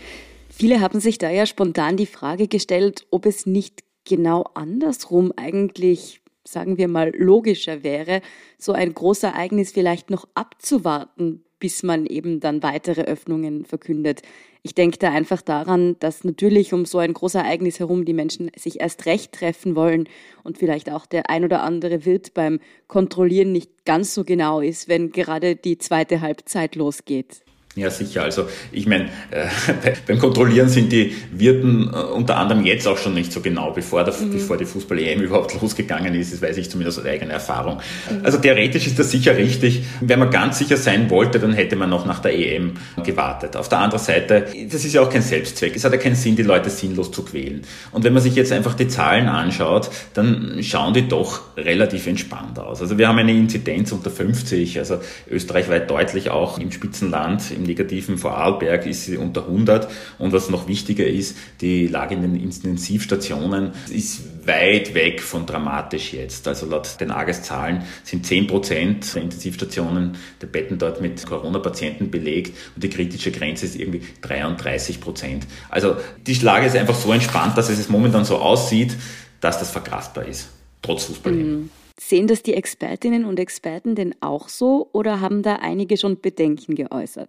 Viele 0.50 0.80
haben 0.80 0.98
sich 0.98 1.18
da 1.18 1.30
ja 1.30 1.46
spontan 1.46 1.96
die 1.96 2.06
Frage 2.06 2.48
gestellt, 2.48 3.06
ob 3.10 3.26
es 3.26 3.46
nicht 3.46 3.84
genau 4.04 4.44
andersrum 4.54 5.32
eigentlich 5.36 6.20
sagen 6.44 6.76
wir 6.76 6.88
mal, 6.88 7.12
logischer 7.16 7.82
wäre, 7.82 8.20
so 8.58 8.72
ein 8.72 8.94
Großereignis 8.94 9.72
vielleicht 9.72 10.10
noch 10.10 10.28
abzuwarten, 10.34 11.42
bis 11.58 11.82
man 11.82 12.04
eben 12.06 12.40
dann 12.40 12.62
weitere 12.62 13.02
Öffnungen 13.02 13.64
verkündet. 13.64 14.22
Ich 14.62 14.74
denke 14.74 14.98
da 14.98 15.10
einfach 15.10 15.42
daran, 15.42 15.96
dass 16.00 16.24
natürlich 16.24 16.72
um 16.72 16.84
so 16.84 16.98
ein 16.98 17.14
Großereignis 17.14 17.80
herum 17.80 18.04
die 18.04 18.12
Menschen 18.12 18.50
sich 18.56 18.80
erst 18.80 19.06
recht 19.06 19.32
treffen 19.32 19.76
wollen 19.76 20.08
und 20.42 20.58
vielleicht 20.58 20.90
auch 20.90 21.06
der 21.06 21.30
ein 21.30 21.44
oder 21.44 21.62
andere 21.62 22.04
Wirt 22.04 22.34
beim 22.34 22.60
Kontrollieren 22.86 23.52
nicht 23.52 23.84
ganz 23.84 24.14
so 24.14 24.24
genau 24.24 24.60
ist, 24.60 24.88
wenn 24.88 25.10
gerade 25.10 25.56
die 25.56 25.78
zweite 25.78 26.20
Halbzeit 26.20 26.76
losgeht. 26.76 27.44
Ja, 27.76 27.90
sicher. 27.90 28.22
Also 28.22 28.48
ich 28.70 28.86
meine, 28.86 29.06
äh, 29.32 29.46
beim 30.06 30.20
Kontrollieren 30.20 30.68
sind 30.68 30.92
die 30.92 31.16
Wirten 31.32 31.90
äh, 31.92 31.96
unter 31.96 32.36
anderem 32.36 32.64
jetzt 32.64 32.86
auch 32.86 32.98
schon 32.98 33.14
nicht 33.14 33.32
so 33.32 33.40
genau, 33.40 33.72
bevor, 33.72 34.04
der, 34.04 34.14
mhm. 34.14 34.30
bevor 34.30 34.56
die 34.56 34.64
Fußball-EM 34.64 35.20
überhaupt 35.22 35.60
losgegangen 35.60 36.14
ist. 36.14 36.32
Das 36.32 36.40
weiß 36.40 36.56
ich 36.56 36.70
zumindest 36.70 37.00
aus 37.00 37.04
eigener 37.04 37.34
Erfahrung. 37.34 37.80
Mhm. 38.08 38.24
Also 38.24 38.38
theoretisch 38.38 38.86
ist 38.86 38.98
das 38.98 39.10
sicher 39.10 39.36
richtig. 39.36 39.82
Wenn 40.00 40.20
man 40.20 40.30
ganz 40.30 40.58
sicher 40.58 40.76
sein 40.76 41.10
wollte, 41.10 41.40
dann 41.40 41.52
hätte 41.52 41.74
man 41.74 41.90
noch 41.90 42.06
nach 42.06 42.20
der 42.20 42.38
EM 42.38 42.74
gewartet. 43.02 43.56
Auf 43.56 43.68
der 43.68 43.78
anderen 43.78 44.02
Seite, 44.02 44.46
das 44.70 44.84
ist 44.84 44.92
ja 44.92 45.02
auch 45.02 45.10
kein 45.10 45.22
Selbstzweck. 45.22 45.74
Es 45.74 45.84
hat 45.84 45.92
ja 45.92 45.98
keinen 45.98 46.14
Sinn, 46.14 46.36
die 46.36 46.44
Leute 46.44 46.70
sinnlos 46.70 47.10
zu 47.10 47.24
quälen. 47.24 47.62
Und 47.90 48.04
wenn 48.04 48.12
man 48.12 48.22
sich 48.22 48.36
jetzt 48.36 48.52
einfach 48.52 48.74
die 48.74 48.86
Zahlen 48.86 49.26
anschaut, 49.26 49.90
dann 50.14 50.58
schauen 50.62 50.94
die 50.94 51.08
doch 51.08 51.40
relativ 51.56 52.06
entspannt 52.06 52.56
aus. 52.60 52.80
Also 52.80 52.98
wir 52.98 53.08
haben 53.08 53.18
eine 53.18 53.32
Inzidenz 53.32 53.90
unter 53.90 54.10
50, 54.10 54.78
also 54.78 54.98
österreichweit 55.28 55.90
deutlich 55.90 56.30
auch 56.30 56.60
im 56.60 56.70
Spitzenland, 56.70 57.50
im 57.50 57.63
Negativen 57.64 58.18
Vorarlberg 58.18 58.86
ist 58.86 59.04
sie 59.04 59.16
unter 59.16 59.42
100. 59.42 59.88
Und 60.18 60.32
was 60.32 60.50
noch 60.50 60.68
wichtiger 60.68 61.06
ist, 61.06 61.36
die 61.60 61.86
Lage 61.86 62.14
in 62.14 62.22
den 62.22 62.36
Intensivstationen 62.36 63.72
ist 63.90 64.46
weit 64.46 64.94
weg 64.94 65.20
von 65.20 65.46
dramatisch 65.46 66.12
jetzt. 66.12 66.46
Also 66.48 66.66
laut 66.66 67.00
den 67.00 67.10
AGES-Zahlen 67.10 67.82
sind 68.04 68.26
10 68.26 68.46
Prozent 68.46 69.14
der 69.14 69.22
Intensivstationen 69.22 70.16
der 70.40 70.46
Betten 70.46 70.78
dort 70.78 71.00
mit 71.00 71.24
Corona-Patienten 71.26 72.10
belegt 72.10 72.56
und 72.74 72.84
die 72.84 72.90
kritische 72.90 73.30
Grenze 73.30 73.66
ist 73.66 73.76
irgendwie 73.76 74.02
33 74.22 75.00
Prozent. 75.00 75.46
Also 75.70 75.96
die 76.26 76.34
Lage 76.34 76.66
ist 76.66 76.76
einfach 76.76 76.94
so 76.94 77.12
entspannt, 77.12 77.56
dass 77.56 77.68
es 77.68 77.88
momentan 77.88 78.24
so 78.24 78.38
aussieht, 78.38 78.96
dass 79.40 79.58
das 79.58 79.70
verkraftbar 79.70 80.26
ist, 80.26 80.48
trotz 80.82 81.04
Fußball. 81.04 81.32
Mhm. 81.32 81.70
Sehen 81.98 82.26
das 82.26 82.42
die 82.42 82.54
Expertinnen 82.54 83.24
und 83.24 83.38
Experten 83.38 83.94
denn 83.94 84.16
auch 84.20 84.48
so 84.48 84.88
oder 84.92 85.20
haben 85.20 85.42
da 85.42 85.56
einige 85.62 85.96
schon 85.96 86.20
Bedenken 86.20 86.74
geäußert? 86.74 87.28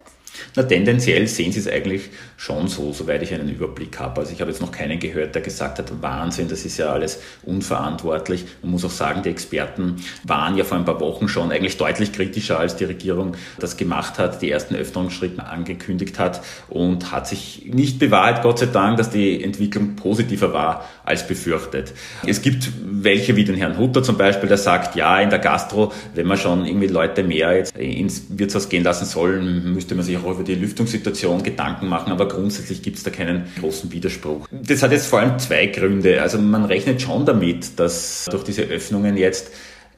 Na, 0.56 0.64
tendenziell 0.64 1.28
sehen 1.28 1.52
sie 1.52 1.60
es 1.60 1.68
eigentlich 1.68 2.10
schon 2.36 2.66
so, 2.66 2.92
soweit 2.92 3.22
ich 3.22 3.32
einen 3.32 3.48
Überblick 3.48 4.00
habe. 4.00 4.20
Also 4.20 4.32
ich 4.32 4.40
habe 4.40 4.50
jetzt 4.50 4.60
noch 4.60 4.72
keinen 4.72 4.98
gehört, 4.98 5.36
der 5.36 5.42
gesagt 5.42 5.78
hat, 5.78 6.02
Wahnsinn, 6.02 6.48
das 6.48 6.64
ist 6.64 6.78
ja 6.78 6.92
alles 6.92 7.20
unverantwortlich. 7.44 8.44
Man 8.60 8.72
muss 8.72 8.84
auch 8.84 8.90
sagen, 8.90 9.22
die 9.22 9.28
Experten 9.28 9.96
waren 10.24 10.56
ja 10.56 10.64
vor 10.64 10.76
ein 10.76 10.84
paar 10.84 11.00
Wochen 11.00 11.28
schon 11.28 11.52
eigentlich 11.52 11.76
deutlich 11.76 12.12
kritischer, 12.12 12.58
als 12.58 12.74
die 12.74 12.84
Regierung 12.84 13.36
das 13.60 13.76
gemacht 13.76 14.18
hat, 14.18 14.42
die 14.42 14.50
ersten 14.50 14.74
Öffnungsschritte 14.74 15.46
angekündigt 15.46 16.18
hat 16.18 16.42
und 16.68 17.12
hat 17.12 17.28
sich 17.28 17.66
nicht 17.72 18.00
bewahrt, 18.00 18.42
Gott 18.42 18.58
sei 18.58 18.66
Dank, 18.66 18.96
dass 18.96 19.10
die 19.10 19.42
Entwicklung 19.42 19.94
positiver 19.94 20.52
war 20.52 20.88
als 21.04 21.26
befürchtet. 21.26 21.94
Es 22.26 22.42
gibt 22.42 22.72
welche 22.84 23.36
wie 23.36 23.44
den 23.44 23.54
Herrn 23.54 23.78
Hutter 23.78 24.02
zum 24.02 24.18
Beispiel, 24.18 24.48
der 24.56 24.62
sagt, 24.62 24.96
ja, 24.96 25.20
in 25.20 25.28
der 25.28 25.38
Gastro, 25.38 25.92
wenn 26.14 26.26
man 26.26 26.38
schon 26.38 26.64
irgendwie 26.64 26.86
Leute 26.86 27.22
mehr 27.22 27.56
jetzt 27.56 27.76
ins 27.76 28.24
Wirtshaus 28.30 28.68
gehen 28.68 28.82
lassen 28.84 29.04
sollen, 29.04 29.74
müsste 29.74 29.94
man 29.94 30.04
sich 30.04 30.16
auch 30.16 30.30
über 30.30 30.42
die 30.42 30.54
Lüftungssituation 30.54 31.42
Gedanken 31.42 31.88
machen, 31.88 32.10
aber 32.10 32.26
grundsätzlich 32.26 32.82
gibt 32.82 32.96
es 32.96 33.02
da 33.02 33.10
keinen 33.10 33.44
großen 33.60 33.92
Widerspruch. 33.92 34.48
Das 34.50 34.82
hat 34.82 34.92
jetzt 34.92 35.06
vor 35.06 35.20
allem 35.20 35.38
zwei 35.38 35.66
Gründe. 35.66 36.22
Also 36.22 36.38
man 36.38 36.64
rechnet 36.64 37.02
schon 37.02 37.26
damit, 37.26 37.78
dass 37.78 38.26
durch 38.30 38.44
diese 38.44 38.62
Öffnungen 38.62 39.16
jetzt 39.16 39.50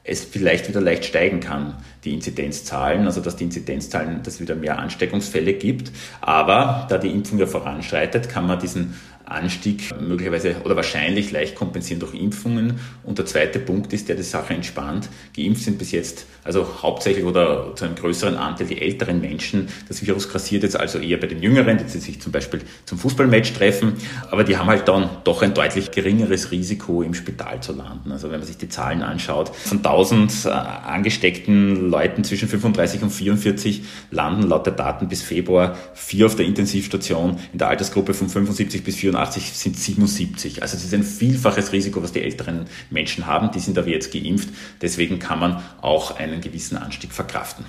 es 0.03 0.23
vielleicht 0.23 0.67
wieder 0.67 0.81
leicht 0.81 1.05
steigen 1.05 1.39
kann, 1.39 1.75
die 2.03 2.13
Inzidenzzahlen, 2.13 3.05
also 3.05 3.21
dass 3.21 3.35
die 3.35 3.43
Inzidenzzahlen, 3.45 4.23
dass 4.23 4.35
es 4.35 4.41
wieder 4.41 4.55
mehr 4.55 4.79
Ansteckungsfälle 4.79 5.53
gibt. 5.53 5.91
Aber 6.19 6.87
da 6.89 6.97
die 6.97 7.09
Impfung 7.11 7.37
ja 7.37 7.45
voranschreitet, 7.45 8.27
kann 8.27 8.47
man 8.47 8.59
diesen 8.59 8.95
Anstieg 9.29 9.89
möglicherweise 10.01 10.57
oder 10.63 10.75
wahrscheinlich 10.75 11.31
leicht 11.31 11.55
kompensieren 11.55 11.99
durch 11.99 12.13
Impfungen. 12.13 12.79
Und 13.03 13.17
der 13.17 13.25
zweite 13.25 13.59
Punkt 13.59 13.93
ist, 13.93 14.09
der 14.09 14.15
die 14.15 14.23
Sache 14.23 14.53
entspannt. 14.53 15.09
Geimpft 15.35 15.63
sind 15.63 15.77
bis 15.77 15.91
jetzt 15.91 16.25
also 16.43 16.67
hauptsächlich 16.81 17.25
oder 17.25 17.75
zu 17.75 17.85
einem 17.85 17.95
größeren 17.95 18.35
Anteil 18.35 18.67
die 18.67 18.81
älteren 18.81 19.21
Menschen. 19.21 19.67
Das 19.87 20.05
Virus 20.05 20.29
grassiert 20.29 20.63
jetzt 20.63 20.79
also 20.79 20.97
eher 20.97 21.17
bei 21.17 21.27
den 21.27 21.43
Jüngeren, 21.43 21.77
die 21.77 21.87
sich 21.87 22.21
zum 22.21 22.31
Beispiel 22.31 22.61
zum 22.85 22.97
Fußballmatch 22.97 23.53
treffen. 23.53 23.93
Aber 24.31 24.43
die 24.43 24.57
haben 24.57 24.67
halt 24.67 24.87
dann 24.87 25.09
doch 25.25 25.41
ein 25.41 25.53
deutlich 25.53 25.91
geringeres 25.91 26.51
Risiko, 26.51 27.03
im 27.03 27.13
Spital 27.13 27.61
zu 27.61 27.73
landen. 27.73 28.11
Also 28.11 28.31
wenn 28.31 28.39
man 28.39 28.47
sich 28.47 28.57
die 28.57 28.69
Zahlen 28.69 29.03
anschaut, 29.03 29.55
von 29.55 29.77
1000 29.77 30.45
äh, 30.45 30.49
angesteckten 30.49 31.89
Leuten 31.89 32.23
zwischen 32.23 32.47
35 32.47 33.03
und 33.03 33.11
44 33.11 33.83
landen 34.09 34.43
laut 34.43 34.65
der 34.65 34.73
Daten 34.73 35.07
bis 35.07 35.21
Februar 35.21 35.77
vier 35.93 36.25
auf 36.25 36.35
der 36.35 36.45
Intensivstation. 36.45 37.37
In 37.51 37.59
der 37.59 37.69
Altersgruppe 37.69 38.13
von 38.13 38.29
75 38.29 38.83
bis 38.83 38.95
84 38.95 39.18
85 39.19 39.53
sind 39.53 39.77
77. 39.77 40.61
Also 40.61 40.77
es 40.77 40.85
ist 40.85 40.93
ein 40.93 41.03
vielfaches 41.03 41.73
Risiko, 41.73 42.01
was 42.01 42.11
die 42.11 42.21
älteren 42.21 42.65
Menschen 42.89 43.27
haben. 43.27 43.51
Die 43.51 43.59
sind 43.59 43.77
aber 43.77 43.89
jetzt 43.89 44.13
geimpft. 44.13 44.49
Deswegen 44.81 45.19
kann 45.19 45.39
man 45.39 45.63
auch 45.81 46.17
einen 46.17 46.41
gewissen 46.41 46.77
Anstieg 46.77 47.11
verkraften. 47.11 47.65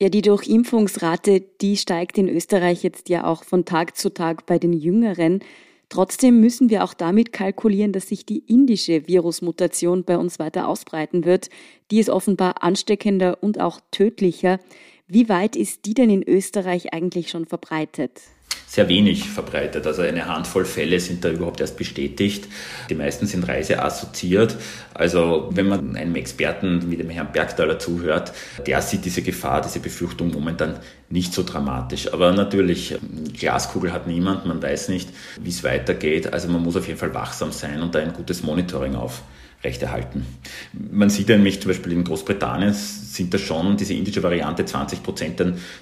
Ja, 0.00 0.08
die 0.08 0.22
Durchimpfungsrate, 0.22 1.40
die 1.60 1.76
steigt 1.76 2.18
in 2.18 2.28
Österreich 2.28 2.82
jetzt 2.82 3.08
ja 3.08 3.24
auch 3.24 3.44
von 3.44 3.64
Tag 3.64 3.96
zu 3.96 4.12
Tag 4.12 4.46
bei 4.46 4.58
den 4.58 4.72
Jüngeren. 4.72 5.40
Trotzdem 5.88 6.40
müssen 6.40 6.70
wir 6.70 6.82
auch 6.82 6.94
damit 6.94 7.32
kalkulieren, 7.32 7.92
dass 7.92 8.08
sich 8.08 8.26
die 8.26 8.38
indische 8.38 9.06
Virusmutation 9.06 10.02
bei 10.02 10.18
uns 10.18 10.40
weiter 10.40 10.66
ausbreiten 10.66 11.24
wird. 11.24 11.50
Die 11.90 12.00
ist 12.00 12.10
offenbar 12.10 12.64
ansteckender 12.64 13.42
und 13.42 13.60
auch 13.60 13.80
tödlicher. 13.92 14.58
Wie 15.06 15.28
weit 15.28 15.54
ist 15.54 15.86
die 15.86 15.94
denn 15.94 16.10
in 16.10 16.26
Österreich 16.26 16.92
eigentlich 16.92 17.30
schon 17.30 17.46
verbreitet? 17.46 18.22
Sehr 18.66 18.88
wenig 18.88 19.28
verbreitet. 19.28 19.86
Also 19.86 20.02
eine 20.02 20.26
Handvoll 20.26 20.64
Fälle 20.64 20.98
sind 20.98 21.24
da 21.24 21.30
überhaupt 21.30 21.60
erst 21.60 21.76
bestätigt. 21.76 22.48
Die 22.90 22.94
meisten 22.94 23.26
sind 23.26 23.46
reiseassoziiert. 23.46 24.56
Also 24.92 25.48
wenn 25.52 25.68
man 25.68 25.96
einem 25.96 26.16
Experten 26.16 26.90
wie 26.90 26.96
dem 26.96 27.10
Herrn 27.10 27.32
Bergtaler 27.32 27.78
zuhört, 27.78 28.32
der 28.66 28.82
sieht 28.82 29.04
diese 29.04 29.22
Gefahr, 29.22 29.60
diese 29.60 29.80
Befürchtung 29.80 30.32
momentan 30.32 30.80
nicht 31.08 31.32
so 31.32 31.44
dramatisch. 31.44 32.12
Aber 32.12 32.32
natürlich, 32.32 32.96
Glaskugel 33.38 33.92
hat 33.92 34.06
niemand, 34.06 34.46
man 34.46 34.62
weiß 34.62 34.88
nicht, 34.88 35.08
wie 35.40 35.50
es 35.50 35.62
weitergeht. 35.62 36.32
Also 36.32 36.48
man 36.48 36.62
muss 36.62 36.76
auf 36.76 36.86
jeden 36.86 36.98
Fall 36.98 37.14
wachsam 37.14 37.52
sein 37.52 37.80
und 37.80 37.94
da 37.94 38.00
ein 38.00 38.12
gutes 38.12 38.42
Monitoring 38.42 38.96
auf 38.96 39.22
rechterhalten. 39.64 40.26
Man 40.72 41.10
sieht 41.10 41.28
nämlich 41.28 41.60
zum 41.60 41.70
Beispiel 41.70 41.92
in 41.92 42.04
Großbritannien 42.04 42.74
sind 43.14 43.32
da 43.32 43.38
schon 43.38 43.76
diese 43.76 43.94
indische 43.94 44.22
Variante 44.22 44.64
20 44.64 45.02
Prozent 45.02 45.40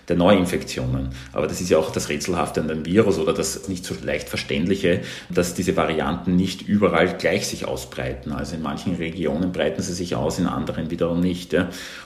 der 0.08 0.16
Neuinfektionen. 0.16 1.08
Aber 1.32 1.46
das 1.46 1.60
ist 1.60 1.70
ja 1.70 1.78
auch 1.78 1.90
das 1.90 2.08
Rätselhafte 2.08 2.60
an 2.60 2.68
dem 2.68 2.84
Virus 2.84 3.18
oder 3.18 3.32
das 3.32 3.68
nicht 3.68 3.84
so 3.84 3.94
leicht 4.02 4.28
verständliche, 4.28 5.00
dass 5.30 5.54
diese 5.54 5.76
Varianten 5.76 6.36
nicht 6.36 6.62
überall 6.62 7.16
gleich 7.16 7.46
sich 7.46 7.66
ausbreiten. 7.66 8.32
Also 8.32 8.56
in 8.56 8.62
manchen 8.62 8.96
Regionen 8.96 9.52
breiten 9.52 9.82
sie 9.82 9.94
sich 9.94 10.14
aus, 10.14 10.38
in 10.38 10.46
anderen 10.46 10.90
wiederum 10.90 11.20
nicht. 11.20 11.56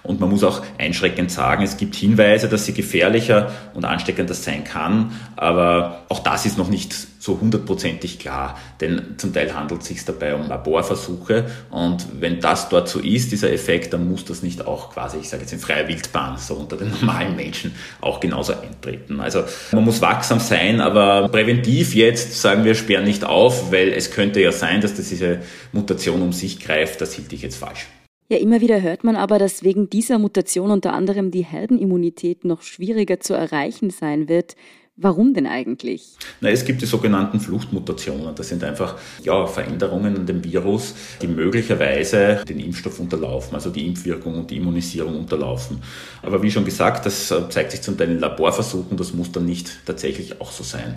Und 0.03 0.21
man 0.21 0.31
muss 0.31 0.45
auch 0.45 0.63
einschreckend 0.79 1.31
sagen, 1.31 1.65
es 1.65 1.77
gibt 1.77 1.97
Hinweise, 1.97 2.49
dass 2.49 2.65
sie 2.65 2.73
gefährlicher 2.73 3.51
und 3.75 3.85
ansteckender 3.85 4.35
sein 4.35 4.65
kann, 4.65 5.13
aber 5.35 6.05
auch 6.09 6.21
das 6.21 6.47
ist 6.47 6.57
noch 6.57 6.69
nicht 6.69 6.95
so 7.27 7.41
hundertprozentig 7.41 8.19
klar, 8.19 8.59
denn 8.81 9.17
zum 9.19 9.35
Teil 9.35 9.55
handelt 9.55 9.83
es 9.83 9.89
sich 9.89 10.05
dabei 10.05 10.35
um 10.35 10.49
Laborversuche 10.49 11.47
und 11.71 12.07
wenn 12.21 12.41
das 12.41 12.69
dort 12.69 12.89
so 12.89 13.01
ist, 13.01 13.33
dieser 13.33 13.53
Effekt, 13.53 13.93
dann 13.93 14.09
muss 14.09 14.25
das 14.25 14.43
nicht 14.43 14.67
auch 14.67 14.95
quasi, 14.95 15.19
ich 15.19 15.29
sage 15.29 15.43
jetzt 15.43 15.53
in 15.53 15.59
freier 15.59 15.89
Wildbahn, 15.89 16.39
so 16.39 16.55
unter 16.55 16.77
den 16.77 16.91
normalen 17.01 17.35
Menschen 17.37 17.75
auch 18.01 18.21
genauso 18.21 18.55
eintreten. 18.55 19.21
Also 19.21 19.43
man 19.73 19.85
muss 19.85 20.01
wachsam 20.01 20.39
sein, 20.39 20.81
aber 20.81 21.29
präventiv 21.29 21.95
jetzt 21.95 22.41
sagen 22.41 22.65
wir, 22.65 22.75
sperren 22.75 23.05
nicht 23.05 23.25
auf, 23.25 23.73
weil 23.73 23.89
es 23.89 24.13
könnte 24.13 24.41
ja 24.41 24.53
sein, 24.53 24.81
dass 24.81 24.95
das 24.95 25.09
diese 25.09 25.41
Mutation 25.73 26.23
um 26.23 26.33
sich 26.33 26.61
greift, 26.61 27.01
das 27.01 27.15
hielt 27.15 27.33
ich 27.33 27.43
jetzt 27.43 27.57
falsch. 27.57 27.87
Ja, 28.29 28.39
immer 28.39 28.61
wieder 28.61 28.83
hört 28.83 29.05
man 29.05 29.15
aber, 29.15 29.39
dass 29.39 29.63
wegen 29.63 29.89
dieser 29.89 30.19
Mutation 30.19 30.73
unter 30.73 30.93
anderem 30.93 31.31
die 31.31 31.45
Herdenimmunität 31.45 32.45
noch 32.45 32.63
schwieriger 32.63 33.21
zu 33.21 33.35
erreichen 33.35 33.91
sein 33.91 34.29
wird. 34.29 34.57
Warum 34.99 35.35
denn 35.35 35.47
eigentlich? 35.47 36.17
Na, 36.41 36.49
es 36.49 36.65
gibt 36.65 36.81
die 36.81 36.87
sogenannten 36.87 37.39
Fluchtmutationen. 37.39 38.35
Das 38.35 38.49
sind 38.49 38.65
einfach 38.65 38.97
ja, 39.23 39.47
Veränderungen 39.47 40.17
an 40.17 40.25
dem 40.25 40.43
Virus, 40.43 40.95
die 41.21 41.27
möglicherweise 41.27 42.43
den 42.49 42.61
Impfstoff 42.61 42.99
unterlaufen, 42.99 43.55
also 43.55 43.69
die 43.69 43.87
Impfwirkung 43.87 44.37
und 44.37 44.51
die 44.51 44.57
Immunisierung 44.57 45.19
unterlaufen. 45.19 45.83
Aber 46.23 46.43
wie 46.43 46.51
schon 46.51 46.65
gesagt, 46.65 47.05
das 47.05 47.31
äh, 47.31 47.47
zeigt 47.51 47.73
sich 47.73 47.83
zum 47.83 47.99
Teil 47.99 48.11
in 48.11 48.21
Laborversuchen, 48.21 48.97
das 48.97 49.13
muss 49.13 49.31
dann 49.31 49.45
nicht 49.45 49.85
tatsächlich 49.85 50.41
auch 50.41 50.51
so 50.51 50.65
sein. 50.65 50.97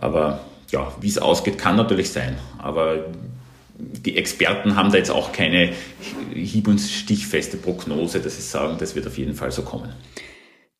Aber 0.00 0.40
ja, 0.70 0.90
wie 1.02 1.08
es 1.08 1.18
ausgeht, 1.18 1.58
kann 1.58 1.76
natürlich 1.76 2.10
sein. 2.10 2.36
Aber 2.56 3.04
die 3.78 4.16
Experten 4.16 4.76
haben 4.76 4.90
da 4.90 4.96
jetzt 4.96 5.10
auch 5.10 5.32
keine 5.32 5.72
hieb- 6.34 6.68
und 6.68 6.78
stichfeste 6.78 7.58
Prognose, 7.58 8.20
dass 8.20 8.36
sie 8.36 8.42
sagen, 8.42 8.76
das 8.78 8.94
wird 8.94 9.06
auf 9.06 9.18
jeden 9.18 9.34
Fall 9.34 9.52
so 9.52 9.60
kommen. 9.60 9.92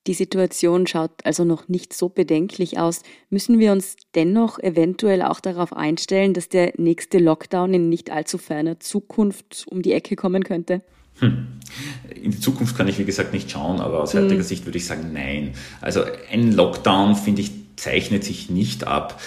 Die 0.06 0.14
Situation 0.14 0.86
schaut 0.86 1.10
also 1.24 1.44
noch 1.44 1.68
nicht 1.68 1.92
so 1.92 2.08
bedenklich 2.08 2.78
aus. 2.78 3.02
Müssen 3.28 3.58
wir 3.58 3.72
uns 3.72 3.96
dennoch 4.14 4.58
eventuell 4.60 5.22
auch 5.22 5.40
darauf 5.40 5.72
einstellen, 5.72 6.32
dass 6.32 6.48
der 6.48 6.74
nächste 6.76 7.18
Lockdown 7.18 7.74
in 7.74 7.88
nicht 7.88 8.10
allzu 8.10 8.38
ferner 8.38 8.78
Zukunft 8.78 9.66
um 9.68 9.82
die 9.82 9.92
Ecke 9.92 10.14
kommen 10.14 10.44
könnte? 10.44 10.82
Hm. 11.18 11.46
In 12.14 12.30
die 12.30 12.40
Zukunft 12.40 12.76
kann 12.76 12.88
ich, 12.88 12.98
wie 12.98 13.04
gesagt, 13.04 13.32
nicht 13.32 13.50
schauen, 13.50 13.80
aber 13.80 14.02
aus 14.02 14.14
heutiger 14.14 14.36
hm. 14.36 14.42
Sicht 14.42 14.66
würde 14.66 14.78
ich 14.78 14.86
sagen, 14.86 15.12
nein. 15.12 15.54
Also 15.80 16.02
ein 16.30 16.52
Lockdown, 16.52 17.16
finde 17.16 17.40
ich, 17.40 17.52
zeichnet 17.76 18.24
sich 18.24 18.50
nicht 18.50 18.86
ab 18.86 19.20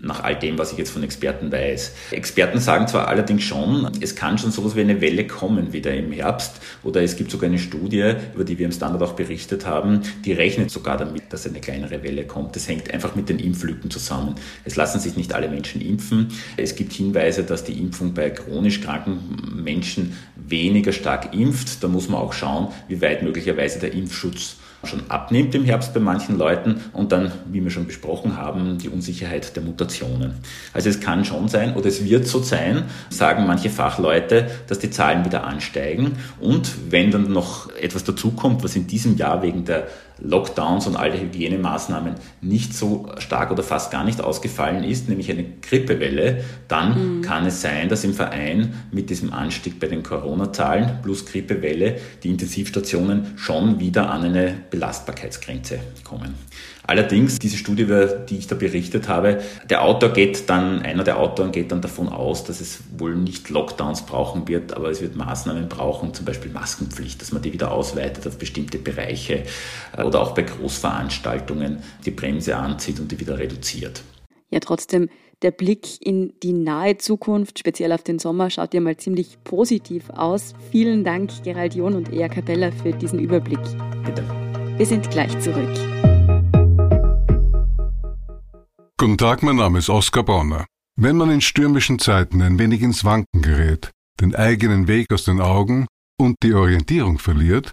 nach 0.00 0.22
all 0.22 0.36
dem, 0.36 0.58
was 0.58 0.72
ich 0.72 0.78
jetzt 0.78 0.90
von 0.90 1.02
Experten 1.02 1.50
weiß. 1.50 1.92
Experten 2.12 2.60
sagen 2.60 2.86
zwar 2.86 3.08
allerdings 3.08 3.42
schon, 3.42 3.90
es 4.00 4.14
kann 4.14 4.38
schon 4.38 4.52
sowas 4.52 4.76
wie 4.76 4.80
eine 4.80 5.00
Welle 5.00 5.26
kommen 5.26 5.72
wieder 5.72 5.92
im 5.92 6.12
Herbst 6.12 6.60
oder 6.84 7.02
es 7.02 7.16
gibt 7.16 7.30
sogar 7.30 7.48
eine 7.48 7.58
Studie, 7.58 8.14
über 8.34 8.44
die 8.44 8.58
wir 8.58 8.66
im 8.66 8.72
Standard 8.72 9.02
auch 9.02 9.14
berichtet 9.14 9.66
haben, 9.66 10.02
die 10.24 10.32
rechnet 10.32 10.70
sogar 10.70 10.96
damit, 10.96 11.24
dass 11.32 11.46
eine 11.46 11.60
kleinere 11.60 12.02
Welle 12.02 12.24
kommt. 12.24 12.54
Das 12.54 12.68
hängt 12.68 12.92
einfach 12.92 13.16
mit 13.16 13.28
den 13.28 13.40
Impflücken 13.40 13.90
zusammen. 13.90 14.36
Es 14.64 14.76
lassen 14.76 15.00
sich 15.00 15.16
nicht 15.16 15.34
alle 15.34 15.48
Menschen 15.48 15.80
impfen. 15.80 16.28
Es 16.56 16.76
gibt 16.76 16.92
Hinweise, 16.92 17.42
dass 17.42 17.64
die 17.64 17.78
Impfung 17.78 18.14
bei 18.14 18.30
chronisch 18.30 18.80
kranken 18.80 19.62
Menschen 19.62 20.16
weniger 20.36 20.92
stark 20.92 21.34
impft. 21.34 21.82
Da 21.82 21.88
muss 21.88 22.08
man 22.08 22.20
auch 22.20 22.32
schauen, 22.32 22.68
wie 22.86 23.00
weit 23.00 23.22
möglicherweise 23.22 23.80
der 23.80 23.92
Impfschutz 23.92 24.56
schon 24.84 25.10
abnimmt 25.10 25.54
im 25.54 25.64
Herbst 25.64 25.92
bei 25.92 26.00
manchen 26.00 26.38
Leuten 26.38 26.80
und 26.92 27.10
dann, 27.10 27.32
wie 27.50 27.62
wir 27.62 27.70
schon 27.70 27.86
besprochen 27.86 28.36
haben, 28.36 28.78
die 28.78 28.88
Unsicherheit 28.88 29.56
der 29.56 29.62
Mutationen. 29.62 30.34
Also 30.72 30.88
es 30.88 31.00
kann 31.00 31.24
schon 31.24 31.48
sein 31.48 31.74
oder 31.74 31.86
es 31.86 32.04
wird 32.04 32.26
so 32.26 32.40
sein, 32.42 32.84
sagen 33.10 33.46
manche 33.46 33.70
Fachleute, 33.70 34.50
dass 34.68 34.78
die 34.78 34.90
Zahlen 34.90 35.24
wieder 35.24 35.44
ansteigen 35.44 36.18
und 36.40 36.70
wenn 36.90 37.10
dann 37.10 37.32
noch 37.32 37.74
etwas 37.74 38.04
dazukommt, 38.04 38.62
was 38.62 38.76
in 38.76 38.86
diesem 38.86 39.16
Jahr 39.16 39.42
wegen 39.42 39.64
der 39.64 39.88
Lockdowns 40.20 40.86
und 40.86 40.96
alle 40.96 41.20
Hygienemaßnahmen 41.20 42.14
nicht 42.40 42.74
so 42.74 43.08
stark 43.18 43.50
oder 43.50 43.62
fast 43.62 43.90
gar 43.90 44.04
nicht 44.04 44.20
ausgefallen 44.20 44.84
ist, 44.84 45.08
nämlich 45.08 45.30
eine 45.30 45.44
Grippewelle, 45.62 46.44
dann 46.66 47.18
mhm. 47.18 47.22
kann 47.22 47.46
es 47.46 47.62
sein, 47.62 47.88
dass 47.88 48.04
im 48.04 48.14
Verein 48.14 48.74
mit 48.90 49.10
diesem 49.10 49.32
Anstieg 49.32 49.80
bei 49.80 49.86
den 49.86 50.02
Corona-Zahlen 50.02 50.98
plus 51.02 51.26
Grippewelle 51.26 51.96
die 52.22 52.30
Intensivstationen 52.30 53.34
schon 53.36 53.80
wieder 53.80 54.10
an 54.10 54.24
eine 54.24 54.54
Belastbarkeitsgrenze 54.70 55.78
kommen. 56.04 56.34
Allerdings, 56.88 57.38
diese 57.38 57.58
Studie, 57.58 57.82
über 57.82 58.06
die 58.06 58.38
ich 58.38 58.46
da 58.46 58.54
berichtet 58.54 59.08
habe, 59.08 59.42
der 59.68 59.84
Autor 59.84 60.08
geht 60.08 60.48
dann, 60.48 60.80
einer 60.80 61.04
der 61.04 61.18
Autoren 61.18 61.52
geht 61.52 61.70
dann 61.70 61.82
davon 61.82 62.08
aus, 62.08 62.44
dass 62.44 62.62
es 62.62 62.78
wohl 62.96 63.14
nicht 63.14 63.50
Lockdowns 63.50 64.06
brauchen 64.06 64.48
wird, 64.48 64.72
aber 64.72 64.88
es 64.88 65.02
wird 65.02 65.14
Maßnahmen 65.14 65.68
brauchen, 65.68 66.14
zum 66.14 66.24
Beispiel 66.24 66.50
Maskenpflicht, 66.50 67.20
dass 67.20 67.30
man 67.30 67.42
die 67.42 67.52
wieder 67.52 67.72
ausweitet 67.72 68.26
auf 68.26 68.38
bestimmte 68.38 68.78
Bereiche 68.78 69.42
äh, 69.98 70.02
oder 70.08 70.22
auch 70.22 70.34
bei 70.34 70.42
Großveranstaltungen 70.42 71.82
die 72.04 72.10
Bremse 72.10 72.56
anzieht 72.56 72.98
und 72.98 73.12
die 73.12 73.20
wieder 73.20 73.38
reduziert. 73.38 74.02
Ja, 74.50 74.58
trotzdem, 74.60 75.10
der 75.42 75.50
Blick 75.50 76.00
in 76.00 76.32
die 76.42 76.54
nahe 76.54 76.96
Zukunft, 76.96 77.58
speziell 77.58 77.92
auf 77.92 78.02
den 78.02 78.18
Sommer, 78.18 78.48
schaut 78.48 78.72
ja 78.72 78.80
mal 78.80 78.96
ziemlich 78.96 79.38
positiv 79.44 80.08
aus. 80.10 80.54
Vielen 80.72 81.04
Dank, 81.04 81.30
Gerald 81.44 81.74
John 81.74 81.94
und 81.94 82.10
Ea 82.12 82.28
Capella, 82.28 82.72
für 82.72 82.92
diesen 82.92 83.18
Überblick. 83.18 83.60
Bitte. 84.04 84.24
Wir 84.78 84.86
sind 84.86 85.10
gleich 85.10 85.38
zurück. 85.40 85.68
Guten 88.96 89.18
Tag, 89.18 89.42
mein 89.42 89.56
Name 89.56 89.78
ist 89.78 89.90
Oskar 89.90 90.24
Bonner. 90.24 90.64
Wenn 90.96 91.16
man 91.16 91.30
in 91.30 91.42
stürmischen 91.42 91.98
Zeiten 91.98 92.40
ein 92.40 92.58
wenig 92.58 92.82
ins 92.82 93.04
Wanken 93.04 93.42
gerät, 93.42 93.90
den 94.20 94.34
eigenen 94.34 94.88
Weg 94.88 95.12
aus 95.12 95.24
den 95.24 95.40
Augen 95.40 95.86
und 96.18 96.36
die 96.42 96.54
Orientierung 96.54 97.18
verliert, 97.18 97.72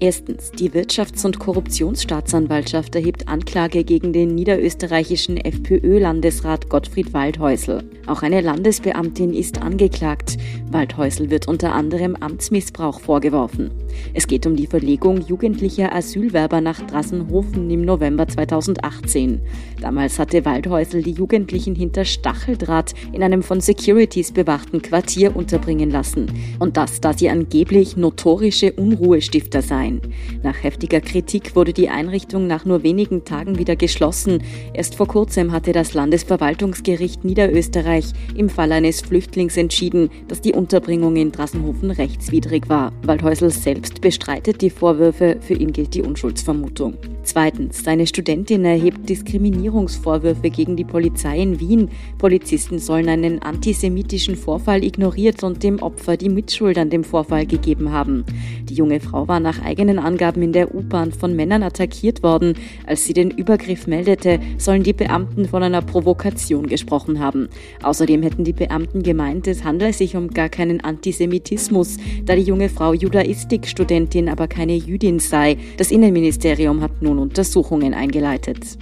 Erstens, 0.00 0.52
die 0.52 0.70
Wirtschafts- 0.70 1.26
und 1.26 1.40
Korruptionsstaatsanwaltschaft 1.40 2.94
erhebt 2.94 3.26
Anklage 3.26 3.82
gegen 3.82 4.12
den 4.12 4.32
niederösterreichischen 4.32 5.36
FPÖ-Landesrat 5.38 6.68
Gottfried 6.68 7.12
Waldhäusl. 7.12 7.82
Auch 8.06 8.22
eine 8.22 8.40
Landesbeamtin 8.40 9.34
ist 9.34 9.60
angeklagt. 9.60 10.36
Waldhäusl 10.70 11.30
wird 11.30 11.48
unter 11.48 11.72
anderem 11.72 12.14
Amtsmissbrauch 12.14 13.00
vorgeworfen. 13.00 13.72
Es 14.14 14.28
geht 14.28 14.46
um 14.46 14.54
die 14.54 14.68
Verlegung 14.68 15.20
jugendlicher 15.20 15.92
Asylwerber 15.92 16.60
nach 16.60 16.80
Drassenhofen 16.80 17.68
im 17.68 17.82
November 17.82 18.28
2018. 18.28 19.40
Damals 19.80 20.20
hatte 20.20 20.44
Waldhäusl 20.44 21.02
die 21.02 21.10
Jugendlichen 21.10 21.74
hinter 21.74 22.04
Stacheldraht 22.04 22.94
in 23.12 23.24
einem 23.24 23.42
von 23.42 23.60
Securities 23.60 24.30
bewachten 24.30 24.80
Quartier 24.80 25.34
unterbringen 25.34 25.90
lassen. 25.90 26.30
Und 26.60 26.76
das, 26.76 27.00
da 27.00 27.12
sie 27.14 27.30
angeblich 27.30 27.96
notorische 27.96 28.72
Unruhestifter 28.72 29.60
seien 29.60 29.87
sein. 29.88 30.00
Nach 30.42 30.62
heftiger 30.62 31.00
Kritik 31.00 31.56
wurde 31.56 31.72
die 31.72 31.88
Einrichtung 31.88 32.46
nach 32.46 32.64
nur 32.64 32.82
wenigen 32.82 33.24
Tagen 33.24 33.58
wieder 33.58 33.76
geschlossen. 33.76 34.42
Erst 34.74 34.94
vor 34.94 35.06
kurzem 35.06 35.52
hatte 35.52 35.72
das 35.72 35.94
Landesverwaltungsgericht 35.94 37.24
Niederösterreich 37.24 38.12
im 38.36 38.48
Fall 38.48 38.72
eines 38.72 39.00
Flüchtlings 39.00 39.56
entschieden, 39.56 40.10
dass 40.28 40.40
die 40.40 40.52
Unterbringung 40.52 41.16
in 41.16 41.32
Drassenhofen 41.32 41.90
rechtswidrig 41.90 42.68
war. 42.68 42.92
Waldhäusl 43.02 43.50
selbst 43.50 44.00
bestreitet 44.00 44.60
die 44.62 44.70
Vorwürfe, 44.70 45.38
für 45.40 45.54
ihn 45.54 45.72
gilt 45.72 45.94
die 45.94 46.02
Unschuldsvermutung. 46.02 46.94
Zweitens, 47.22 47.84
seine 47.84 48.06
Studentin 48.06 48.64
erhebt 48.64 49.06
Diskriminierungsvorwürfe 49.06 50.48
gegen 50.48 50.76
die 50.76 50.84
Polizei 50.84 51.38
in 51.38 51.60
Wien. 51.60 51.90
Polizisten 52.16 52.78
sollen 52.78 53.08
einen 53.08 53.42
antisemitischen 53.42 54.34
Vorfall 54.34 54.82
ignoriert 54.82 55.42
und 55.42 55.62
dem 55.62 55.82
Opfer 55.82 56.16
die 56.16 56.30
Mitschuld 56.30 56.78
an 56.78 56.88
dem 56.88 57.04
Vorfall 57.04 57.44
gegeben 57.44 57.92
haben. 57.92 58.24
Die 58.64 58.74
junge 58.74 59.00
Frau 59.00 59.28
war 59.28 59.40
nach 59.40 59.62
eigenen 59.78 60.00
Angaben 60.00 60.42
in 60.42 60.52
der 60.52 60.74
U-Bahn 60.74 61.12
von 61.12 61.36
Männern 61.36 61.62
attackiert 61.62 62.24
worden. 62.24 62.54
Als 62.84 63.04
sie 63.04 63.12
den 63.12 63.30
Übergriff 63.30 63.86
meldete, 63.86 64.40
sollen 64.58 64.82
die 64.82 64.92
Beamten 64.92 65.46
von 65.46 65.62
einer 65.62 65.82
Provokation 65.82 66.66
gesprochen 66.66 67.20
haben. 67.20 67.48
Außerdem 67.84 68.24
hätten 68.24 68.42
die 68.42 68.52
Beamten 68.52 69.04
gemeint, 69.04 69.46
es 69.46 69.62
handle 69.62 69.92
sich 69.92 70.16
um 70.16 70.30
gar 70.30 70.48
keinen 70.48 70.80
Antisemitismus, 70.80 71.96
da 72.24 72.34
die 72.34 72.42
junge 72.42 72.68
Frau 72.68 72.92
Judaistik-Studentin 72.92 74.28
aber 74.28 74.48
keine 74.48 74.74
Jüdin 74.74 75.20
sei. 75.20 75.56
Das 75.76 75.92
Innenministerium 75.92 76.80
hat 76.80 77.00
nun 77.00 77.20
Untersuchungen 77.20 77.94
eingeleitet. 77.94 78.78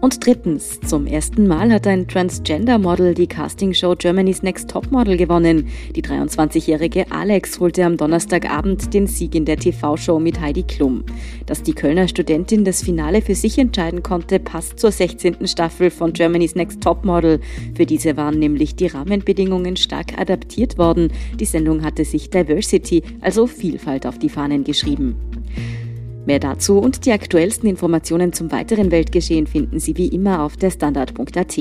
Und 0.00 0.24
drittens, 0.24 0.80
zum 0.80 1.06
ersten 1.06 1.46
Mal 1.46 1.70
hat 1.70 1.86
ein 1.86 2.08
Transgender-Model 2.08 3.12
die 3.12 3.26
Castingshow 3.26 3.94
Germany's 3.94 4.42
Next 4.42 4.70
Topmodel 4.70 5.18
gewonnen. 5.18 5.68
Die 5.94 6.02
23-jährige 6.02 7.12
Alex 7.12 7.60
holte 7.60 7.84
am 7.84 7.98
Donnerstagabend 7.98 8.94
den 8.94 9.06
Sieg 9.06 9.34
in 9.34 9.44
der 9.44 9.58
TV-Show 9.58 10.18
mit 10.18 10.40
Heidi 10.40 10.62
Klum. 10.62 11.04
Dass 11.44 11.62
die 11.62 11.74
Kölner 11.74 12.08
Studentin 12.08 12.64
das 12.64 12.82
Finale 12.82 13.20
für 13.20 13.34
sich 13.34 13.58
entscheiden 13.58 14.02
konnte, 14.02 14.40
passt 14.40 14.78
zur 14.78 14.90
16. 14.90 15.46
Staffel 15.46 15.90
von 15.90 16.14
Germany's 16.14 16.54
Next 16.54 16.80
Topmodel. 16.80 17.38
Für 17.74 17.84
diese 17.84 18.16
waren 18.16 18.38
nämlich 18.38 18.76
die 18.76 18.86
Rahmenbedingungen 18.86 19.76
stark 19.76 20.18
adaptiert 20.18 20.78
worden. 20.78 21.12
Die 21.38 21.44
Sendung 21.44 21.84
hatte 21.84 22.06
sich 22.06 22.30
Diversity, 22.30 23.02
also 23.20 23.46
Vielfalt, 23.46 24.06
auf 24.06 24.18
die 24.18 24.30
Fahnen 24.30 24.64
geschrieben. 24.64 25.16
Mehr 26.26 26.38
dazu 26.38 26.78
und 26.78 27.06
die 27.06 27.12
aktuellsten 27.12 27.68
Informationen 27.68 28.32
zum 28.32 28.52
weiteren 28.52 28.90
Weltgeschehen 28.90 29.46
finden 29.46 29.80
Sie 29.80 29.96
wie 29.96 30.08
immer 30.08 30.42
auf 30.42 30.56
der 30.56 30.70
Standard.at. 30.70 31.58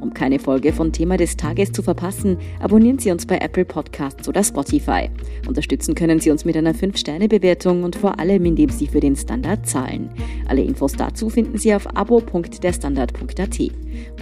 Um 0.00 0.14
keine 0.14 0.38
Folge 0.38 0.72
von 0.72 0.92
Thema 0.92 1.16
des 1.16 1.36
Tages 1.36 1.72
zu 1.72 1.82
verpassen, 1.82 2.38
abonnieren 2.60 2.98
Sie 2.98 3.10
uns 3.10 3.26
bei 3.26 3.38
Apple 3.38 3.64
Podcasts 3.64 4.28
oder 4.28 4.44
Spotify. 4.44 5.10
Unterstützen 5.48 5.94
können 5.94 6.20
Sie 6.20 6.30
uns 6.30 6.44
mit 6.44 6.56
einer 6.56 6.72
5-Sterne-Bewertung 6.72 7.82
und 7.82 7.96
vor 7.96 8.18
allem, 8.20 8.44
indem 8.44 8.70
Sie 8.70 8.86
für 8.86 9.00
den 9.00 9.16
Standard 9.16 9.66
zahlen. 9.66 10.08
Alle 10.48 10.62
Infos 10.62 10.92
dazu 10.92 11.28
finden 11.28 11.58
Sie 11.58 11.74
auf 11.74 11.86
abo.derstandard.at. 11.96 13.60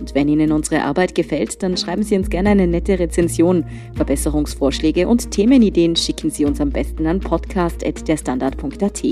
Und 0.00 0.14
wenn 0.14 0.28
Ihnen 0.28 0.52
unsere 0.52 0.82
Arbeit 0.82 1.14
gefällt, 1.14 1.62
dann 1.62 1.76
schreiben 1.76 2.02
Sie 2.02 2.16
uns 2.16 2.30
gerne 2.30 2.50
eine 2.50 2.66
nette 2.66 2.98
Rezension. 2.98 3.64
Verbesserungsvorschläge 3.94 5.06
und 5.08 5.30
Themenideen 5.30 5.94
schicken 5.94 6.30
Sie 6.30 6.46
uns 6.46 6.60
am 6.60 6.70
besten 6.70 7.06
an 7.06 7.20
podcast.derstandard.at. 7.20 9.02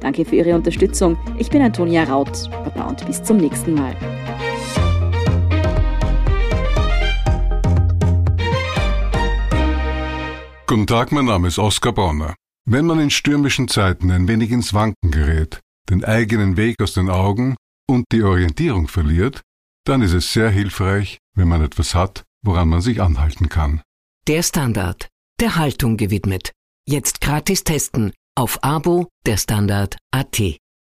Danke 0.00 0.24
für 0.24 0.36
Ihre 0.36 0.54
Unterstützung. 0.54 1.16
Ich 1.38 1.50
bin 1.50 1.62
Antonia 1.62 2.04
Raut. 2.04 2.50
Baba 2.50 2.88
und 2.88 3.06
bis 3.06 3.22
zum 3.22 3.38
nächsten 3.38 3.74
Mal. 3.74 3.96
Guten 10.66 10.86
Tag, 10.86 11.12
mein 11.12 11.26
Name 11.26 11.48
ist 11.48 11.58
Oskar 11.58 11.92
Bonner. 11.92 12.34
Wenn 12.66 12.86
man 12.86 12.98
in 12.98 13.10
stürmischen 13.10 13.68
Zeiten 13.68 14.10
ein 14.10 14.26
wenig 14.26 14.50
ins 14.50 14.74
Wanken 14.74 15.10
gerät, 15.10 15.60
den 15.90 16.04
eigenen 16.04 16.56
Weg 16.56 16.82
aus 16.82 16.94
den 16.94 17.10
Augen 17.10 17.56
und 17.86 18.06
die 18.10 18.22
Orientierung 18.22 18.88
verliert, 18.88 19.42
dann 19.84 20.02
ist 20.02 20.14
es 20.14 20.32
sehr 20.32 20.50
hilfreich, 20.50 21.18
wenn 21.36 21.48
man 21.48 21.62
etwas 21.62 21.94
hat, 21.94 22.24
woran 22.42 22.68
man 22.68 22.80
sich 22.80 23.02
anhalten 23.02 23.48
kann. 23.48 23.82
Der 24.26 24.42
Standard, 24.42 25.08
der 25.40 25.56
Haltung 25.56 25.96
gewidmet. 25.96 26.52
Jetzt 26.86 27.20
gratis 27.20 27.64
testen 27.64 28.12
auf 28.36 28.58
Abo 28.62 29.08
der 29.26 29.36
Standard.at. 29.36 30.63